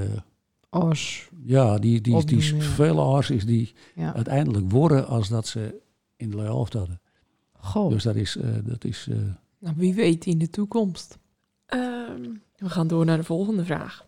[0.70, 1.28] Os.
[1.44, 4.14] ja, die, die, die, veel aars is die Ja.
[4.14, 5.80] uiteindelijk worden als dat ze
[6.16, 7.00] in de hoofd hadden.
[7.52, 7.90] Goh.
[7.90, 8.36] Dus dat is...
[8.36, 9.16] eh, dat is eh,
[9.58, 11.18] Nou, wie weet in de toekomst.
[11.66, 12.22] Ehm,
[12.56, 14.06] we gaan door naar de volgende vraag.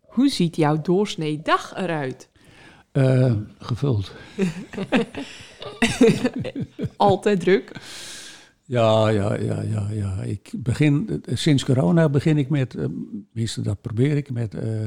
[0.00, 2.28] Hoe ziet jouw doorsnee dag eruit?
[2.92, 4.12] Eh, gevuld.
[6.96, 7.72] Altijd druk.
[8.64, 10.22] Ja, ja, ja, ja, ja.
[10.22, 12.84] Ik begin, sinds corona begin ik met, eh,
[13.30, 14.86] tenminste dat probeer ik, met eh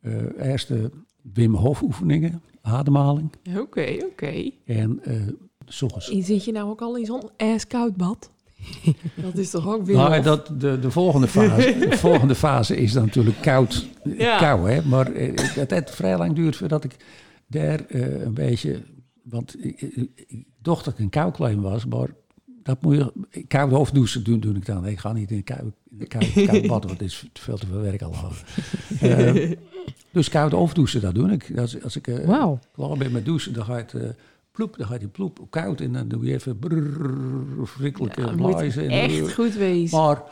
[0.00, 0.90] eh, eerst de
[1.32, 3.32] Wim Hof oefeningen, ademhaling.
[3.58, 4.50] Oké, oké.
[4.64, 5.00] En.
[5.04, 8.30] En zit je nou ook al in zo'n ijskoud bad?
[9.22, 9.96] dat is toch ook weer...
[9.96, 14.38] Nou, dat, de, de, volgende fase, de volgende fase is dan natuurlijk koud, Ja.
[14.38, 14.82] kou, hè.
[14.82, 16.96] Maar het heeft vrij lang duurt voordat ik
[17.48, 18.82] daar eh, een beetje...
[19.22, 22.08] Want ik, ik, ik dacht dat ik een kouklein was, maar
[22.62, 24.86] dat moet je, koud hoofddouchen doen, doe ik dan.
[24.86, 26.34] Ik ga niet in in koud,
[26.66, 28.14] bad, want het is veel te veel werk al.
[29.02, 29.52] Uh,
[30.10, 31.58] dus koud hoofddouchen, dat doe ik.
[31.58, 34.08] Als, als ik uh, klaar ben met douchen, dan ga uh,
[34.52, 38.88] ploep, dan gaat die ploep koud en dan doe je even brrrr, verschrikkelijke Ja, blazen.
[38.88, 39.98] echt goed wezen.
[39.98, 40.22] Maar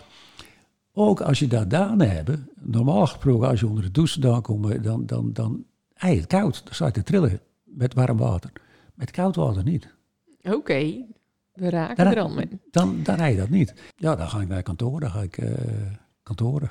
[0.92, 4.82] ook als je dat gedaan hebt, normaal gesproken als je onder de douche dan komt,
[4.82, 5.64] dan, dan, dan
[5.96, 6.60] hij het koud.
[6.64, 8.50] Dan sta je te trillen met warm water.
[8.94, 9.94] Met koud water niet.
[10.42, 11.04] Oké,
[11.52, 12.48] we raken Dan- er al mee.
[12.70, 13.74] Dan, dan rijdt dat niet.
[13.96, 15.50] Ja, dan ga ik naar kantoor, dan ga ik eh,
[16.22, 16.70] kantoren.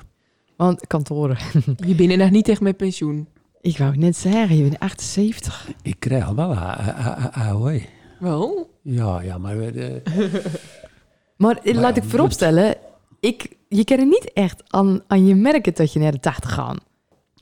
[0.56, 1.36] Want kantoren.
[1.86, 3.28] Je bent nog niet echt met pensioen.
[3.60, 5.68] Ik wou net zeggen, je bent 78.
[5.82, 7.80] Ik krijg al wel A- A- A- AOW.
[8.20, 8.70] Wel?
[8.82, 9.94] Ja, ja, maar eh,
[11.36, 12.74] Maar eh, Maar laat ik vooropstellen,
[13.20, 16.52] ik, je kan er niet echt aan, aan je merken dat je naar de 80
[16.52, 16.76] gaat.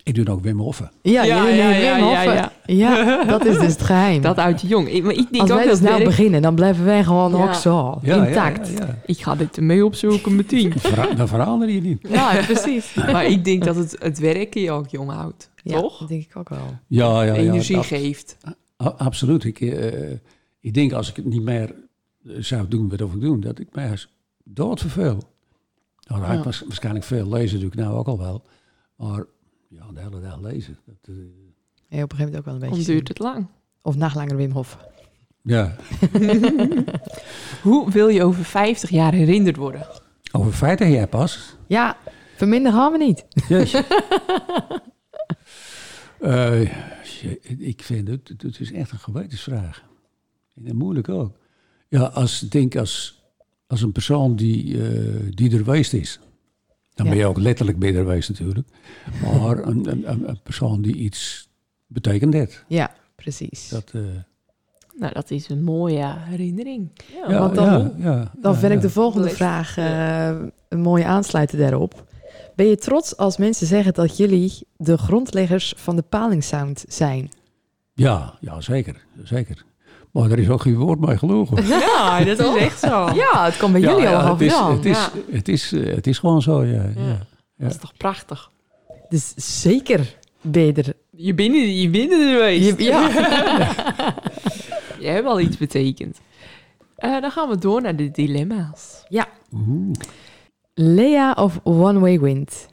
[0.05, 0.91] Ik doe ook Wim Hoffen.
[1.03, 2.35] Ja, Ja, ja, nee, ja, Wim ja, Hoffen.
[2.35, 2.53] ja.
[2.67, 4.23] Ja, dat is dus het geheim.
[4.23, 4.89] Dat uit je jong.
[4.89, 7.31] Ik, maar ik denk Als ook wij dus nou werk- beginnen, dan blijven wij gewoon
[7.37, 7.45] Ja.
[7.45, 8.69] ook zo, Ja, intact.
[8.69, 8.99] Ja, ja, ja.
[9.07, 10.73] Ik ga dit ermee opzoeken meteen.
[11.17, 12.07] Dan verander je niet.
[12.09, 12.95] Ja, precies.
[13.13, 15.51] maar ik denk dat het, het werken je ook jong houdt.
[15.63, 15.99] Ja, Toch?
[15.99, 16.79] dat denk ik ook wel.
[16.87, 17.41] Ja, ja, ja.
[17.41, 18.37] Energie dat- geeft.
[18.83, 19.45] a- absoluut.
[19.45, 20.11] Ik, eh,
[20.61, 21.75] ik denk als ik het niet meer
[22.29, 24.09] eh, zou doen wat ik doe, dat ik mij eens
[24.45, 25.19] doodverveel.
[26.09, 28.45] Nou, ik waars- waarschijnlijk veel lezen, doe ik nou ook al wel.
[28.97, 29.25] Maar
[29.77, 30.77] ja, de hele dag lezen.
[30.87, 31.15] Dat, eh,
[31.89, 32.93] Ja, op een gegeven moment ook wel een Dan beetje.
[32.93, 33.47] duurt het lang.
[33.83, 34.79] Of nachtlanger Wim Hof.
[35.43, 35.77] ja,
[37.63, 39.87] Hoe wil je over 50 jaar herinnerd worden?
[40.33, 41.57] over feiten jij pas.
[41.67, 41.97] Ja,
[42.37, 43.25] verminder gaan we niet.
[43.49, 43.85] Jeetje.
[46.21, 46.61] Eh,
[47.59, 49.83] ik vind het, het is echt een gewetensvraag.
[50.65, 51.37] En moeilijk ook.
[51.89, 53.23] Ja, als denk als,
[53.67, 56.21] als een persoon die, eh, die er geweest is.
[56.95, 58.69] Dan ben je ook letterlijk er geweest natuurlijk.
[59.23, 61.49] Maar een, een, een, persoon die iets
[61.87, 62.65] betekend heeft.
[62.69, 63.69] Ja, precies.
[63.69, 64.01] Dat, eh,
[64.99, 66.91] Nou, dat is een mooie herinnering.
[67.15, 67.31] Ja.
[67.31, 70.27] ja, want dan- ja, ja, Dan ja, vind ik de volgende vraag eh,
[70.69, 72.13] een mooie aansluiten daarop.
[72.57, 77.29] Ben je trots als mensen zeggen dat jullie de grondleggers van de palingsound zijn?
[77.95, 79.65] Ja, ja, zeker, zeker.
[80.15, 81.67] Maar er is ook geen woord bij gelogen.
[81.67, 83.11] Ja, dat is echt zo.
[83.15, 84.71] Ja, het komt bij jullie al het is, jaar.
[84.73, 85.11] het, is, Ja.
[85.31, 86.73] het, is, eh, het is gewoon zo, ja.
[86.73, 87.03] ja.
[87.07, 87.19] Ja.
[87.57, 88.51] Dat is toch prachtig?
[89.09, 90.93] Dus zeker beter.
[91.11, 92.79] Je bent, er- je bent er geweest.
[92.79, 93.09] Je- ja.
[95.01, 96.21] Je hebt al iets betekend.
[96.97, 99.05] Eh, dan gaan we door naar de dilemma's.
[99.53, 99.93] Oeh.
[100.75, 102.69] Lea of One Way Wind?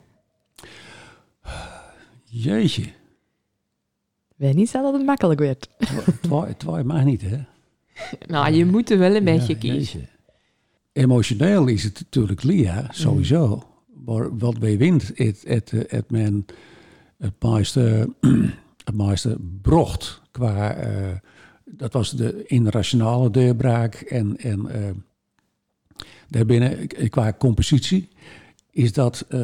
[2.24, 2.84] Jeetje,
[4.42, 5.68] Weet niet zo dat het makkelijk werd.
[6.46, 7.38] het mag niet, hè?
[8.26, 9.78] Nou, je moet er wel een beetje Ja, kiezen.
[10.00, 10.08] jeetje.
[10.92, 13.62] Emotioneel is het natuurlijk Lia, sowieso.
[14.04, 16.46] Maar wat bij wint, het, het, het men
[17.18, 18.08] het meeste,
[18.84, 20.74] het meeste brocht qua...
[20.74, 21.16] eh,
[21.64, 24.90] dat was de internationale deurbraak en, en eh,
[26.28, 28.08] daarbinnen qua compositie
[28.70, 29.24] is dat...
[29.28, 29.40] eh,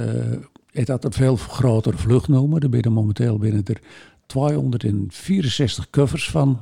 [0.69, 2.63] het had een veel grotere vluchtnummer.
[2.63, 3.81] Er binnen momenteel binnen er
[4.29, 6.59] 264 covers van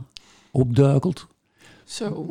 [0.50, 1.26] opduikeld.
[1.84, 2.26] Zo.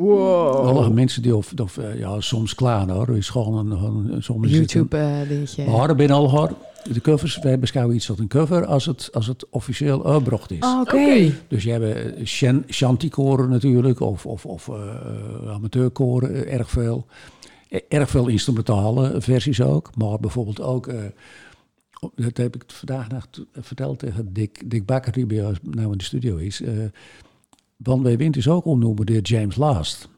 [0.64, 4.96] Alle mensen die, of, of eh, ja, soms klaar hoor, is gewoon een, soms YouTube
[4.96, 5.66] eh, dingetje.
[5.70, 6.52] Maar er binnen al hoor,
[6.92, 10.58] de covers, wij beschouwen iets als een cover als het, als het officieel uitbracht is.
[10.60, 11.32] Oh, Oké.
[11.48, 11.84] Dus je hebt
[12.16, 14.74] eh, chan- chantykoren natuurlijk, of, of, of eh,
[15.50, 17.06] amateurkoren, eh, erg veel.
[17.68, 20.98] Eh, Erg veel instrumentale versies ook, maar bijvoorbeeld ook, eh,
[22.14, 25.98] dat heb ik vandaag nog verteld tegen Dick, Dick Bakker, die bij ons nou in
[25.98, 26.60] de studio is.
[26.62, 26.84] eh
[27.82, 30.08] Van Wij Wind is ook omnoemen door James Last.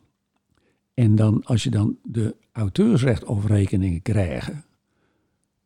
[0.95, 4.51] En dan, als je dan de auteursrechtoverrekeningen krijgt,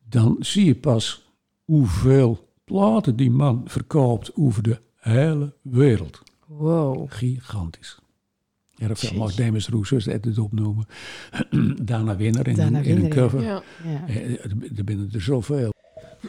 [0.09, 1.31] dan zie je pas
[1.65, 6.23] hoeveel platen die man verkoopt over de hele wereld.
[6.47, 7.05] Wow.
[7.13, 7.99] Gigantisch.
[8.75, 9.01] Veel.
[9.01, 9.19] Jeetje.
[9.19, 9.75] Mark Demis dat
[10.25, 10.87] het opnoemen.
[11.85, 13.23] Dana Winner in, Dana een, in een Winner, ja.
[13.23, 13.43] cover.
[13.43, 13.63] Ja.
[13.85, 14.07] Ja.
[14.09, 15.72] Eh, Er er binnen er zoveel.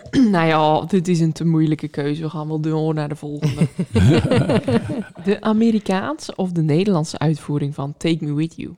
[0.31, 2.21] nou ja, dit is een te moeilijke keuze.
[2.21, 3.67] We gaan wel door naar de volgende.
[5.25, 8.75] de Amerikaanse of de Nederlandse uitvoering van Take Me With You?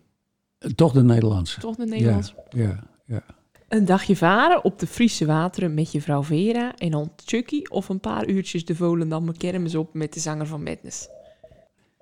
[0.75, 1.59] Toch de Nederlandse.
[1.59, 2.33] Toch de Nederlandse?
[2.49, 3.23] Ja, ja.
[3.67, 7.89] Een dagje varen op de Friese wateren met je vrouw Vera en dan Chucky of
[7.89, 11.07] een paar uurtjes de Volendammer kermis op met de zanger van Madness.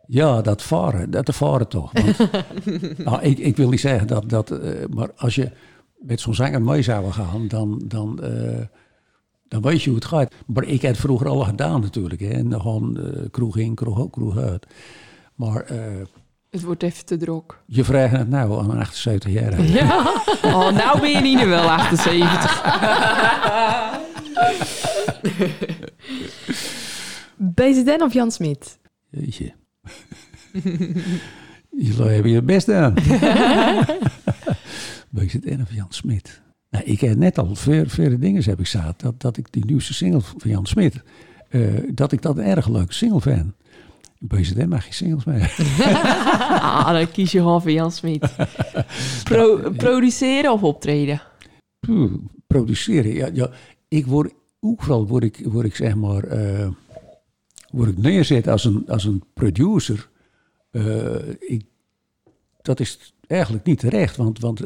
[0.07, 1.11] ja, dat varen.
[1.11, 1.91] Dat varen toch.
[1.91, 2.17] Want,
[2.97, 4.29] nou, ik, ik wil niet zeggen dat...
[4.29, 5.51] dat eh, maar als je
[5.97, 7.81] met zo'n zanger mee zou gaan, dan...
[7.85, 8.65] dan eh,
[9.53, 10.33] dan weet je hoe het gaat.
[10.45, 12.21] Maar ik heb het vroeger al gedaan natuurlijk.
[12.21, 12.29] Hè.
[12.29, 14.67] En dan gewoon eh, kroeg in, kroeg, kroeg uit.
[15.35, 15.77] Maar eh,
[16.49, 17.63] Het wordt even te drok.
[17.65, 19.61] je vraagt het nou aan een 78 jaar.
[19.61, 20.01] Ja.
[20.43, 22.61] Oh, nou ben je niet wel 78.
[27.55, 28.79] BZN of Jan Smit?
[29.09, 29.53] Jeetje.
[31.77, 32.93] Jullie hebben je best gedaan.
[35.09, 36.41] BZN of Jan Smit.
[36.73, 37.55] Nou, ik heb net al
[37.85, 38.99] vele dingen heb ik zaad.
[38.99, 41.03] Dat, dat ik die nieuwste single van Jan Smit,
[41.49, 41.61] eh,
[41.91, 43.53] dat ik dat een erg leuke single vind.
[44.19, 45.41] BZN mag je singles mee.
[46.61, 48.35] ah, dan kies je gewoon voor Jan Smit.
[49.23, 51.21] Pro- produceren of optreden?
[51.79, 52.13] Puh,
[52.47, 53.13] produceren.
[53.13, 53.49] Ja, ja,
[53.87, 56.69] ik word ook wel, word ik, word ik zeg maar, eh,
[57.71, 60.09] word ik neerzet als een, als een producer.
[60.71, 61.63] Eh, ik,
[62.61, 64.61] dat is eigenlijk niet terecht, want, want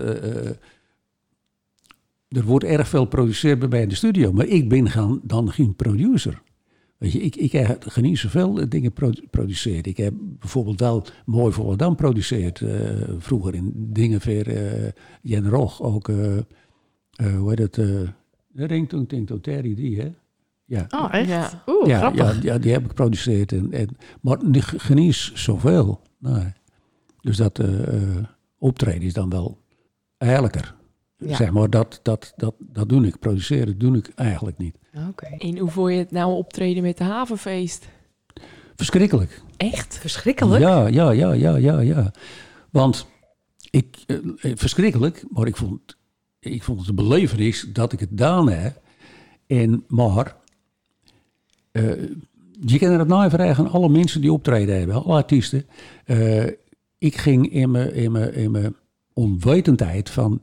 [2.28, 5.52] er wordt erg veel geproduceerd bij mij in de studio, maar ik ben gaan, dan
[5.52, 6.42] geen producer.
[6.98, 9.84] Weet je, ik, ik heb geen zoveel dingen produ- produceren.
[9.84, 12.80] Ik heb bijvoorbeeld wel mooi voor Volendam produceerd eh,
[13.18, 16.44] vroeger in dingen voor eh Jen Rog, ook, eh, eh,
[17.38, 17.86] hoe heet het, eh
[18.48, 20.10] de Ringtoon Tinto Terry, die hè?
[20.66, 20.86] Ja.
[20.90, 21.28] Oh, echt?
[21.28, 21.64] Ja.
[21.68, 22.36] Oeh, ja, grappig.
[22.36, 23.52] ja, ja, die heb ik geproduceerd.
[23.52, 23.88] En, en,
[24.22, 26.02] maar niet genies zoveel.
[26.20, 26.54] Nee.
[27.22, 27.62] Dus dat
[28.58, 29.58] optreden is dan wel
[30.18, 30.76] eerlijker.
[31.18, 31.36] Ja.
[31.36, 33.20] Zeg maar, dat, dat, dat, dat doe ik.
[33.20, 34.76] Produceren doe ik eigenlijk niet.
[35.10, 35.26] Oké.
[35.26, 37.88] En hoe vond je het nou optreden met de havenfeest?
[38.76, 39.42] Verschrikkelijk.
[39.58, 39.98] Echt?
[39.98, 40.62] Verschrikkelijk.
[40.62, 42.12] Ja, ja, ja, ja, ja, ja.
[42.70, 43.08] Want
[43.70, 45.98] ik, eh, eh, verschrikkelijk, maar ik vond,
[46.40, 48.82] ik vond het een belevenis dat ik het gedaan heb.
[49.48, 50.36] En, maar,
[51.72, 51.92] eh,
[52.66, 55.66] je kan er het navragen aan alle mensen die optreden hebben, alle artiesten.
[56.06, 56.46] Eh,
[56.98, 58.76] ik ging in mijn, in, mijn, in mijn
[59.14, 60.42] onwetendheid van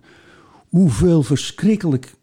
[0.75, 2.15] hoeveel verschrikkelijk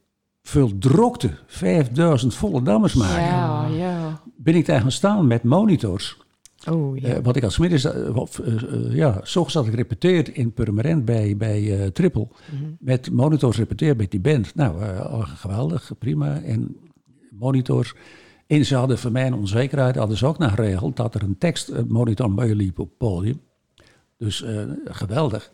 [0.42, 3.24] veel drokte 5000 volle dammers maken.
[3.24, 4.22] Ja, ja.
[4.36, 6.18] Ben ik daar gaan staan met monitors.
[6.70, 7.08] Oh, ja.
[7.08, 10.54] Eh, wat ik als middags, of, eh, eh, ja, s ochtends had ik repeteerd in
[10.54, 12.28] Purmerend bij, bij Triple.
[12.52, 12.72] Mhm.
[12.80, 14.56] Met monitors repeteerd met die band.
[14.56, 14.84] Nou,
[15.24, 16.42] geweldig, prima.
[16.42, 16.76] En
[17.30, 17.94] monitors.
[18.48, 22.32] En ze hadden voor mijn onzekerheid hadden ze ook nog geregeld dat er een tekstmonitor
[22.32, 23.42] meeliep op het podium.
[24.18, 24.46] Dus
[24.86, 25.52] geweldig.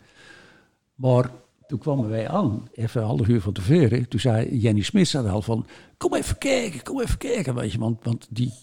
[0.95, 1.31] Maar
[1.68, 4.07] toen kwamen wij aan, even een half uur van tevoren.
[4.07, 5.65] Toen zei Jenny Smit zei al van,
[5.97, 7.55] kom even kijken, kom even kijken.
[7.55, 8.53] Weet je, want, want die,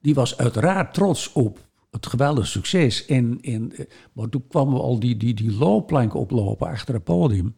[0.00, 1.58] die was uiteraard trots op
[1.90, 3.06] het geweldige succes.
[3.06, 7.04] En, en, eh, maar toen kwamen we al die, die, die loopplank oplopen achter het
[7.04, 7.54] podium.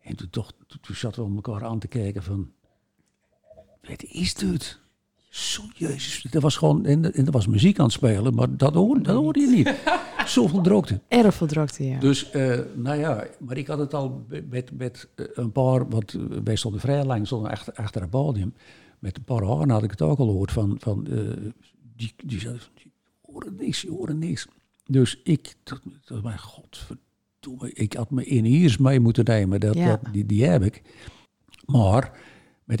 [0.00, 2.52] En toen, toch, toen zaten we elkaar aan te kijken van...
[3.88, 4.80] Wat is dit?
[5.34, 6.26] Zo, jezus.
[6.30, 6.86] Er was gewoon...
[6.86, 9.74] En, en er was muziek aan het spelen, maar dat hoorde, dat hoorde je niet.
[10.26, 11.00] Zoveel drokte.
[11.08, 11.98] Erg veel drukte, ja.
[11.98, 16.14] Dus, eh, nou ja, maar ik had het al met, met eh, een paar, want
[16.14, 18.54] eh, wij stonden vrij lang stonden achter, achter het podium.
[18.98, 21.18] Met een paar haren had ik het ook al gehoord van, van eh,
[21.96, 24.46] die, die zeiden van, die horen niks, die horen niks.
[24.86, 29.86] Dus ik, dat, dat mijn godverdomme, ik had mijn in-ears mee moeten nemen, dat, Ja.
[29.86, 30.82] dat, die, die heb ik.
[31.66, 32.12] Maar
[32.64, 32.78] met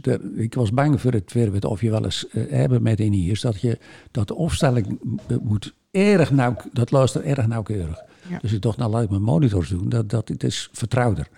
[0.00, 3.40] daar- ik was bang voor het verwet of je wel eens eh, hebben met in-ears,
[3.40, 3.78] dat, je,
[4.10, 4.98] dat de opstelling
[5.42, 8.02] moet erg nauw, dat luistert erg nauwkeurig.
[8.28, 8.38] Ja.
[8.38, 11.28] Dus ik dacht, nou laat ik mijn monitors doen, dat, dat, het is vertrouwder.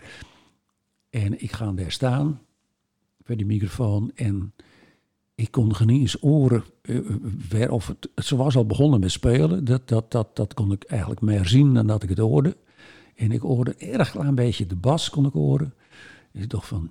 [1.11, 2.41] En ik ga daar staan,
[3.17, 4.53] bij die microfoon, en
[5.35, 9.65] ik kon geen eens oren, eh, eh, of het, ze was al begonnen met spelen,
[9.65, 12.57] dat, dat, dat, dat kon ik eigenlijk meer zien dan dat ik het hoorde.
[13.15, 15.75] En ik hoorde erg klein beetje de bas, kon ik horen.
[16.33, 16.91] En ik dacht van,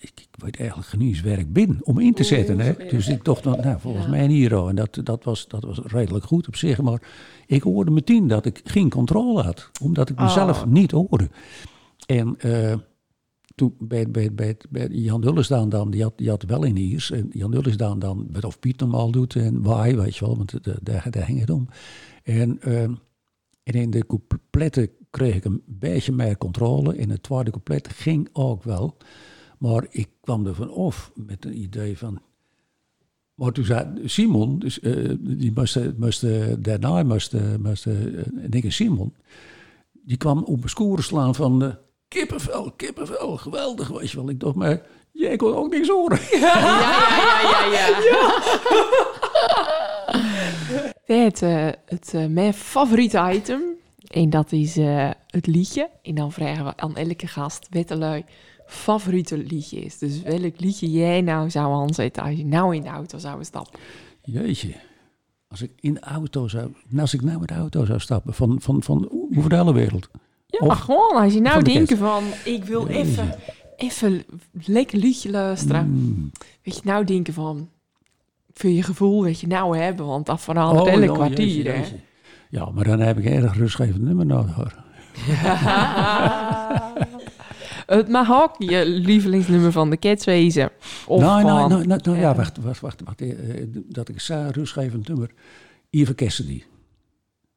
[0.00, 2.60] ik, ik weet eigenlijk geen ik ben om in te zetten.
[2.60, 2.72] Hè?
[2.88, 4.68] Dus ik dacht, nou, nou volgens mij hier al.
[4.68, 6.80] En dat, dat, was, dat was redelijk goed op zich.
[6.82, 7.02] Maar
[7.46, 9.70] ik hoorde meteen dat ik geen controle had.
[9.82, 10.68] Omdat ik mezelf Oh.
[10.68, 11.30] niet hoorde.
[12.06, 12.74] En eh,
[13.54, 17.10] toen bij, bij, bij, bij Jan Dullesdaan dan, die had, die had wel in Iers.
[17.10, 20.36] En Jan Dullesdaan dan, wat of Piet normaal doet en waai, weet je wel.
[20.36, 21.68] Want de- daar, daar ging het om.
[22.22, 22.98] En, eh, en
[23.62, 26.96] in de coupletten kreeg ik een beetje meer controle.
[26.96, 28.96] In het tweede couplet ging ook wel.
[29.62, 32.20] Maar ik kwam er van af met een idee van...
[33.34, 37.94] Maar toen zei Simon, dus, eh, die moest, moest, eh, daarna moest, eh, moest eh,
[38.48, 39.14] Nick en Simon...
[39.92, 41.62] die kwam op mijn scoren slaan van...
[41.64, 41.74] eh,
[42.08, 44.28] kippenvel, kippenvel, geweldig, weet je wel.
[44.28, 44.82] Ik dacht, maar
[45.12, 46.18] jij kon ook niks horen.
[46.30, 48.40] Ja, ja, ja, ja, ja.
[51.24, 51.40] Het,
[51.84, 53.62] het mijn favoriete item.
[54.06, 54.76] En dat is
[55.26, 55.90] het liedje.
[56.02, 58.24] En dan vragen we aan elke gast wat de lui
[58.72, 59.98] favoriete liedje is.
[59.98, 63.80] Dus welk liedje jij nou zou aanzetten als je nou in de auto zou stappen.
[64.22, 64.74] Jeetje.
[65.48, 66.72] Als ik in de auto zou...
[66.88, 69.72] nou, Als ik nou met de auto zou stappen, van, van, van over de hele
[69.72, 70.08] wereld.
[70.46, 73.00] Ja, Of gewoon als je nou van de denkt van, ik wil Jeetje.
[73.00, 73.34] even,
[73.76, 74.24] even
[74.66, 75.86] lekker liedje luisteren.
[75.88, 76.30] Mm.
[76.62, 77.68] Weet je nou denken van,
[78.52, 81.92] voor je gevoel wat je nou hebben, want dat verhaalt Oh, elk ja, kwartier.
[82.50, 84.54] Ja, maar dan heb ik erg rustgevend nummer nodig.
[84.54, 84.74] hoor.
[87.86, 90.70] Het mag ook je lievelingsnummer van de Cats wezen.
[91.06, 93.00] Of nou, nou, gewoon- nou, nou, nou, ja, eh, wacht, wacht, wacht.
[93.04, 95.30] wacht eh, eh, dat ik zei, rustgevend nummer.
[95.90, 96.62] Eva Cassidy.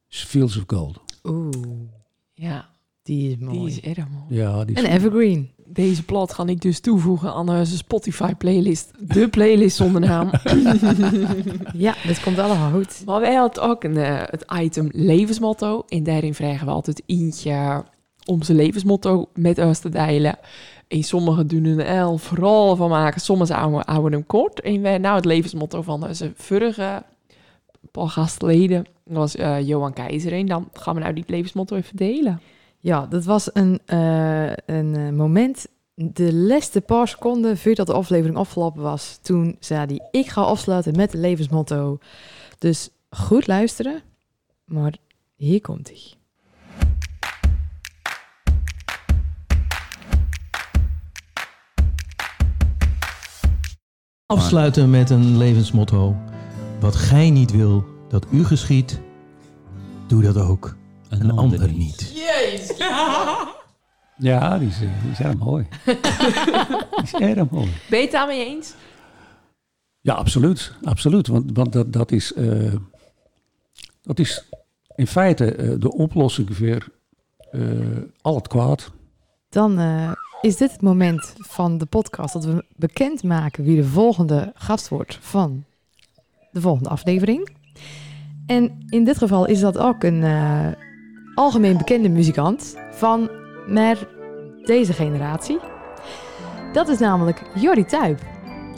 [0.08, 1.00] Fields of Gold.
[1.24, 1.50] Oeh,
[2.34, 2.68] Ja,
[3.02, 3.58] die is mooi.
[3.58, 4.40] die is erg mooi.
[4.40, 5.50] Ja, die is, En Evergreen.
[5.68, 8.90] Deze plat ga ik dus toevoegen aan onze Spotify-playlist.
[9.00, 10.30] De playlist zonder naam.
[11.72, 13.02] Ja, dit komt allemaal goed.
[13.06, 15.84] Maar wij hadden ook een, eh, het item levensmotto.
[15.88, 17.84] En daarin vragen we altijd eentje
[18.26, 20.38] om zijn levensmotto met ons te delen.
[20.88, 23.20] En sommigen doen er el vooral van maken.
[23.20, 24.60] Sommigen houden, houden hem kort.
[24.60, 27.02] En wij, nou, het levensmotto van onze vorige
[27.92, 30.32] gastleden was eh, Johan Keizer.
[30.32, 32.40] En dan gaan we nou die levensmotto even delen.
[32.80, 38.36] Ja, dat was een, eh, een eh, moment, de laatste paar seconden voordat de aflevering
[38.36, 39.18] afgelopen was.
[39.22, 41.98] Toen zei hij, ik ga afsluiten met het levensmotto.
[42.58, 44.02] Dus goed luisteren,
[44.64, 44.96] maar
[45.36, 46.25] hier komt hij.
[54.26, 56.16] Afsluiten met een levensmotto.
[56.80, 59.00] Wat gij niet wil dat u geschiet,
[60.06, 60.76] doe dat ook
[61.08, 62.12] een, ander, niet.
[62.14, 62.76] Jezus!
[64.16, 65.66] ja, die is, die is erg mooi.
[65.84, 67.70] die is erg mooi.
[67.90, 68.74] Ben je het daarmee eens?
[70.00, 70.72] Ja, absoluut.
[70.82, 71.26] absoluut.
[71.26, 72.74] Want, want dat, dat, is, eh,
[74.02, 74.48] dat is
[74.94, 76.88] in feite eh, de oplossing voor
[77.50, 77.60] eh,
[78.20, 78.92] al het kwaad.
[79.48, 80.12] Dan eh,
[80.46, 85.18] is dit het moment van de podcast dat we bekendmaken wie de volgende gast wordt
[85.20, 85.64] van
[86.50, 87.48] de volgende aflevering.
[88.46, 90.68] En in dit geval is dat ook een eh,
[91.34, 93.30] algemeen bekende muzikant van
[93.68, 93.96] maar
[94.64, 95.58] deze generatie.
[96.72, 98.20] Dat is namelijk Jordi Tuip.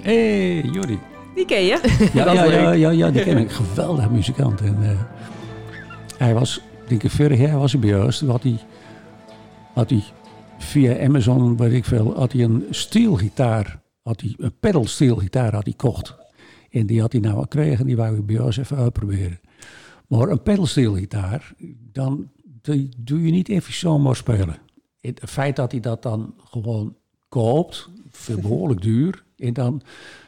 [0.03, 0.99] Hé, hey, Jordi.
[1.35, 2.09] Die ken je.
[2.13, 3.51] Ja, ja, ja, ja, ja, die ken ik.
[3.51, 4.61] Geweldige muzikant.
[4.61, 4.99] En, eh,
[6.19, 8.19] hij was, denk ik, vorig jaar was hij bij ons.
[8.19, 8.59] Toen had hij,
[9.75, 10.03] had hij
[10.59, 15.65] via Amazon, weet ik veel, had hij een steelgitaar, had hij, een pedal steelgitaar had
[15.65, 16.15] hij kocht.
[16.71, 19.41] En die had hij nou gekregen, die wou ik bij ons even uitproberen.
[20.07, 21.55] Maar een pedal steelgitaar,
[21.93, 22.31] dan
[22.63, 24.57] die doe je niet even zomaar spelen.
[25.01, 26.97] Het feit dat hij dat dan gewoon
[27.29, 29.25] koopt, veel behoorlijk duur.
[29.37, 29.83] En dan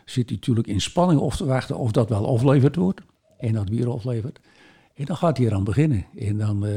[0.05, 3.01] zit hij natuurlijk in spanning of te wachten of dat wel afleverd wordt.
[3.39, 4.41] En dat weer aflevert.
[4.95, 6.07] En dan gaat hij eraan beginnen.
[6.19, 6.75] En dan, eh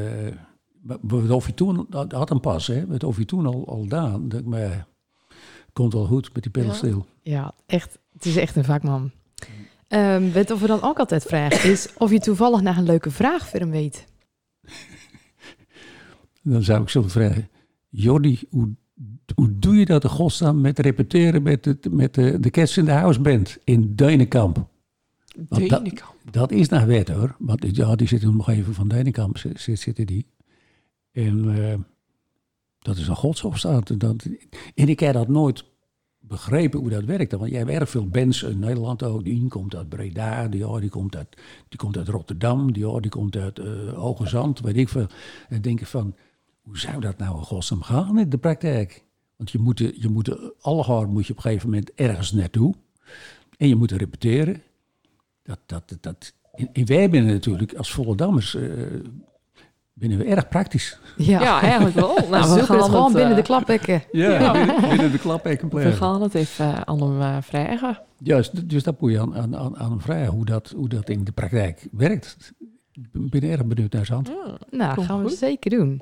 [1.02, 2.88] wat of je toen, dat had hem pas, hè.
[2.88, 4.30] Wat of je toen al, al gedaan.
[4.30, 4.72] Dat ik me,
[5.74, 7.06] komt wel goed met die pedalsteel.
[7.22, 8.00] Ja, echt.
[8.14, 9.12] Het is echt een vakman.
[9.88, 13.12] Ehm weet of we dan ook altijd vragen is of je toevallig naar een leuke
[13.12, 14.06] vraag voor hem weet.
[16.42, 17.50] Dan zou ik zo vragen,
[17.90, 18.70] Jordi, hoe,
[19.36, 22.86] hoe doe je dat in godsnaam met repeteren met, het, met de, de Cats in
[22.86, 24.68] the House Band in Deunekamp?
[26.32, 27.36] Dat- is naar wet hoor.
[27.40, 30.26] Want ja, die zitten nog even van Deunekamp zit- zit- zitten die.
[31.14, 31.80] En eh,
[32.80, 34.00] dat is een godsopstaat.
[34.00, 34.26] Dat,
[34.76, 35.66] en ik heb dat nooit
[36.20, 37.38] begrepen hoe dat werkte.
[37.38, 39.24] Want jij hebt erg veel bands in Nederland ook.
[39.24, 41.38] Die een komt uit Breda, die, ja, die, komt, uit,
[41.70, 43.58] die komt uit Rotterdam, die, ja, die komt uit
[43.96, 45.02] Hoge Zand, weet ik veel.
[45.02, 46.16] En dan denk ik van,
[46.62, 49.06] hoe zou dat nou in godsnaam gaan in de praktijk?
[49.36, 52.74] Want je moet, je moet, allegaar moet je op een gegeven moment ergens naartoe.
[53.58, 54.62] En je moet er repeteren.
[55.44, 56.34] Dat, dat, dat,
[56.74, 58.64] en, wij binnen natuurlijk, als Vollendammers, eh
[59.94, 61.00] binnen we erg praktisch.
[61.18, 62.18] Ja, Ja, eigenlijk wel.
[62.30, 64.04] Nou, we gaan het gewoon het, binnen eh, de klapbekken.
[64.12, 68.00] Ja, binnen, binnen de klap We gaan het even eh, aan hem eh, vragen.
[68.18, 71.24] Juist, dus dat moet je aan, aan, aan, hem vragen, hoe dat, hoe dat in
[71.24, 72.54] de praktijk werkt.
[72.94, 74.48] Ik ben erg benieuwd naar zijn antwoord.
[74.48, 74.78] Ja.
[74.78, 75.38] Nou, Komt gaan we goed.
[75.38, 76.02] zeker doen.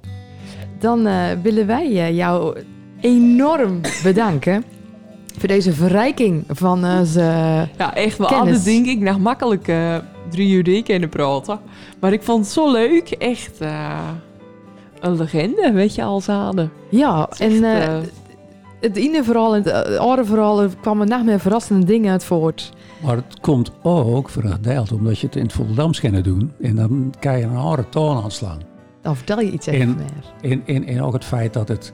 [0.79, 2.57] Dan eh, willen wij eh, jou
[3.01, 4.63] enorm bedanken
[5.37, 7.21] voor deze verrijking van onze...
[7.77, 8.17] Ja, echt.
[8.17, 8.53] We Kennis.
[8.53, 9.97] hadden denk ik nog makkelijk eh,
[10.31, 11.59] drie uur dik kunnen praten.
[11.99, 13.09] Maar ik vond het zo leuk.
[13.11, 14.09] Echt eh,
[14.99, 16.71] een legende, weet je, als hadden.
[16.89, 18.03] ja, en Echt, eh, eh,
[18.81, 22.71] het ene verhaal en het andere verhaal, er kwamen nog meer verrassende dingen uit voort.
[23.03, 26.51] Maar het komt ook voor een gedeelte omdat je het in het Volendams kunnen doen.
[26.61, 28.59] En dan kan je een harde toon aanslaan.
[29.01, 30.51] Dan vertel je iets even En- meer.
[30.51, 31.93] En, en, en ook het feit dat het,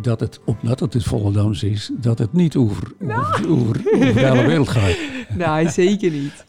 [0.00, 4.20] dat het omdat het het Volendams is, dat het niet over, over, over, over de
[4.20, 4.96] hele wereld gaat.
[5.46, 6.44] nee, zeker niet.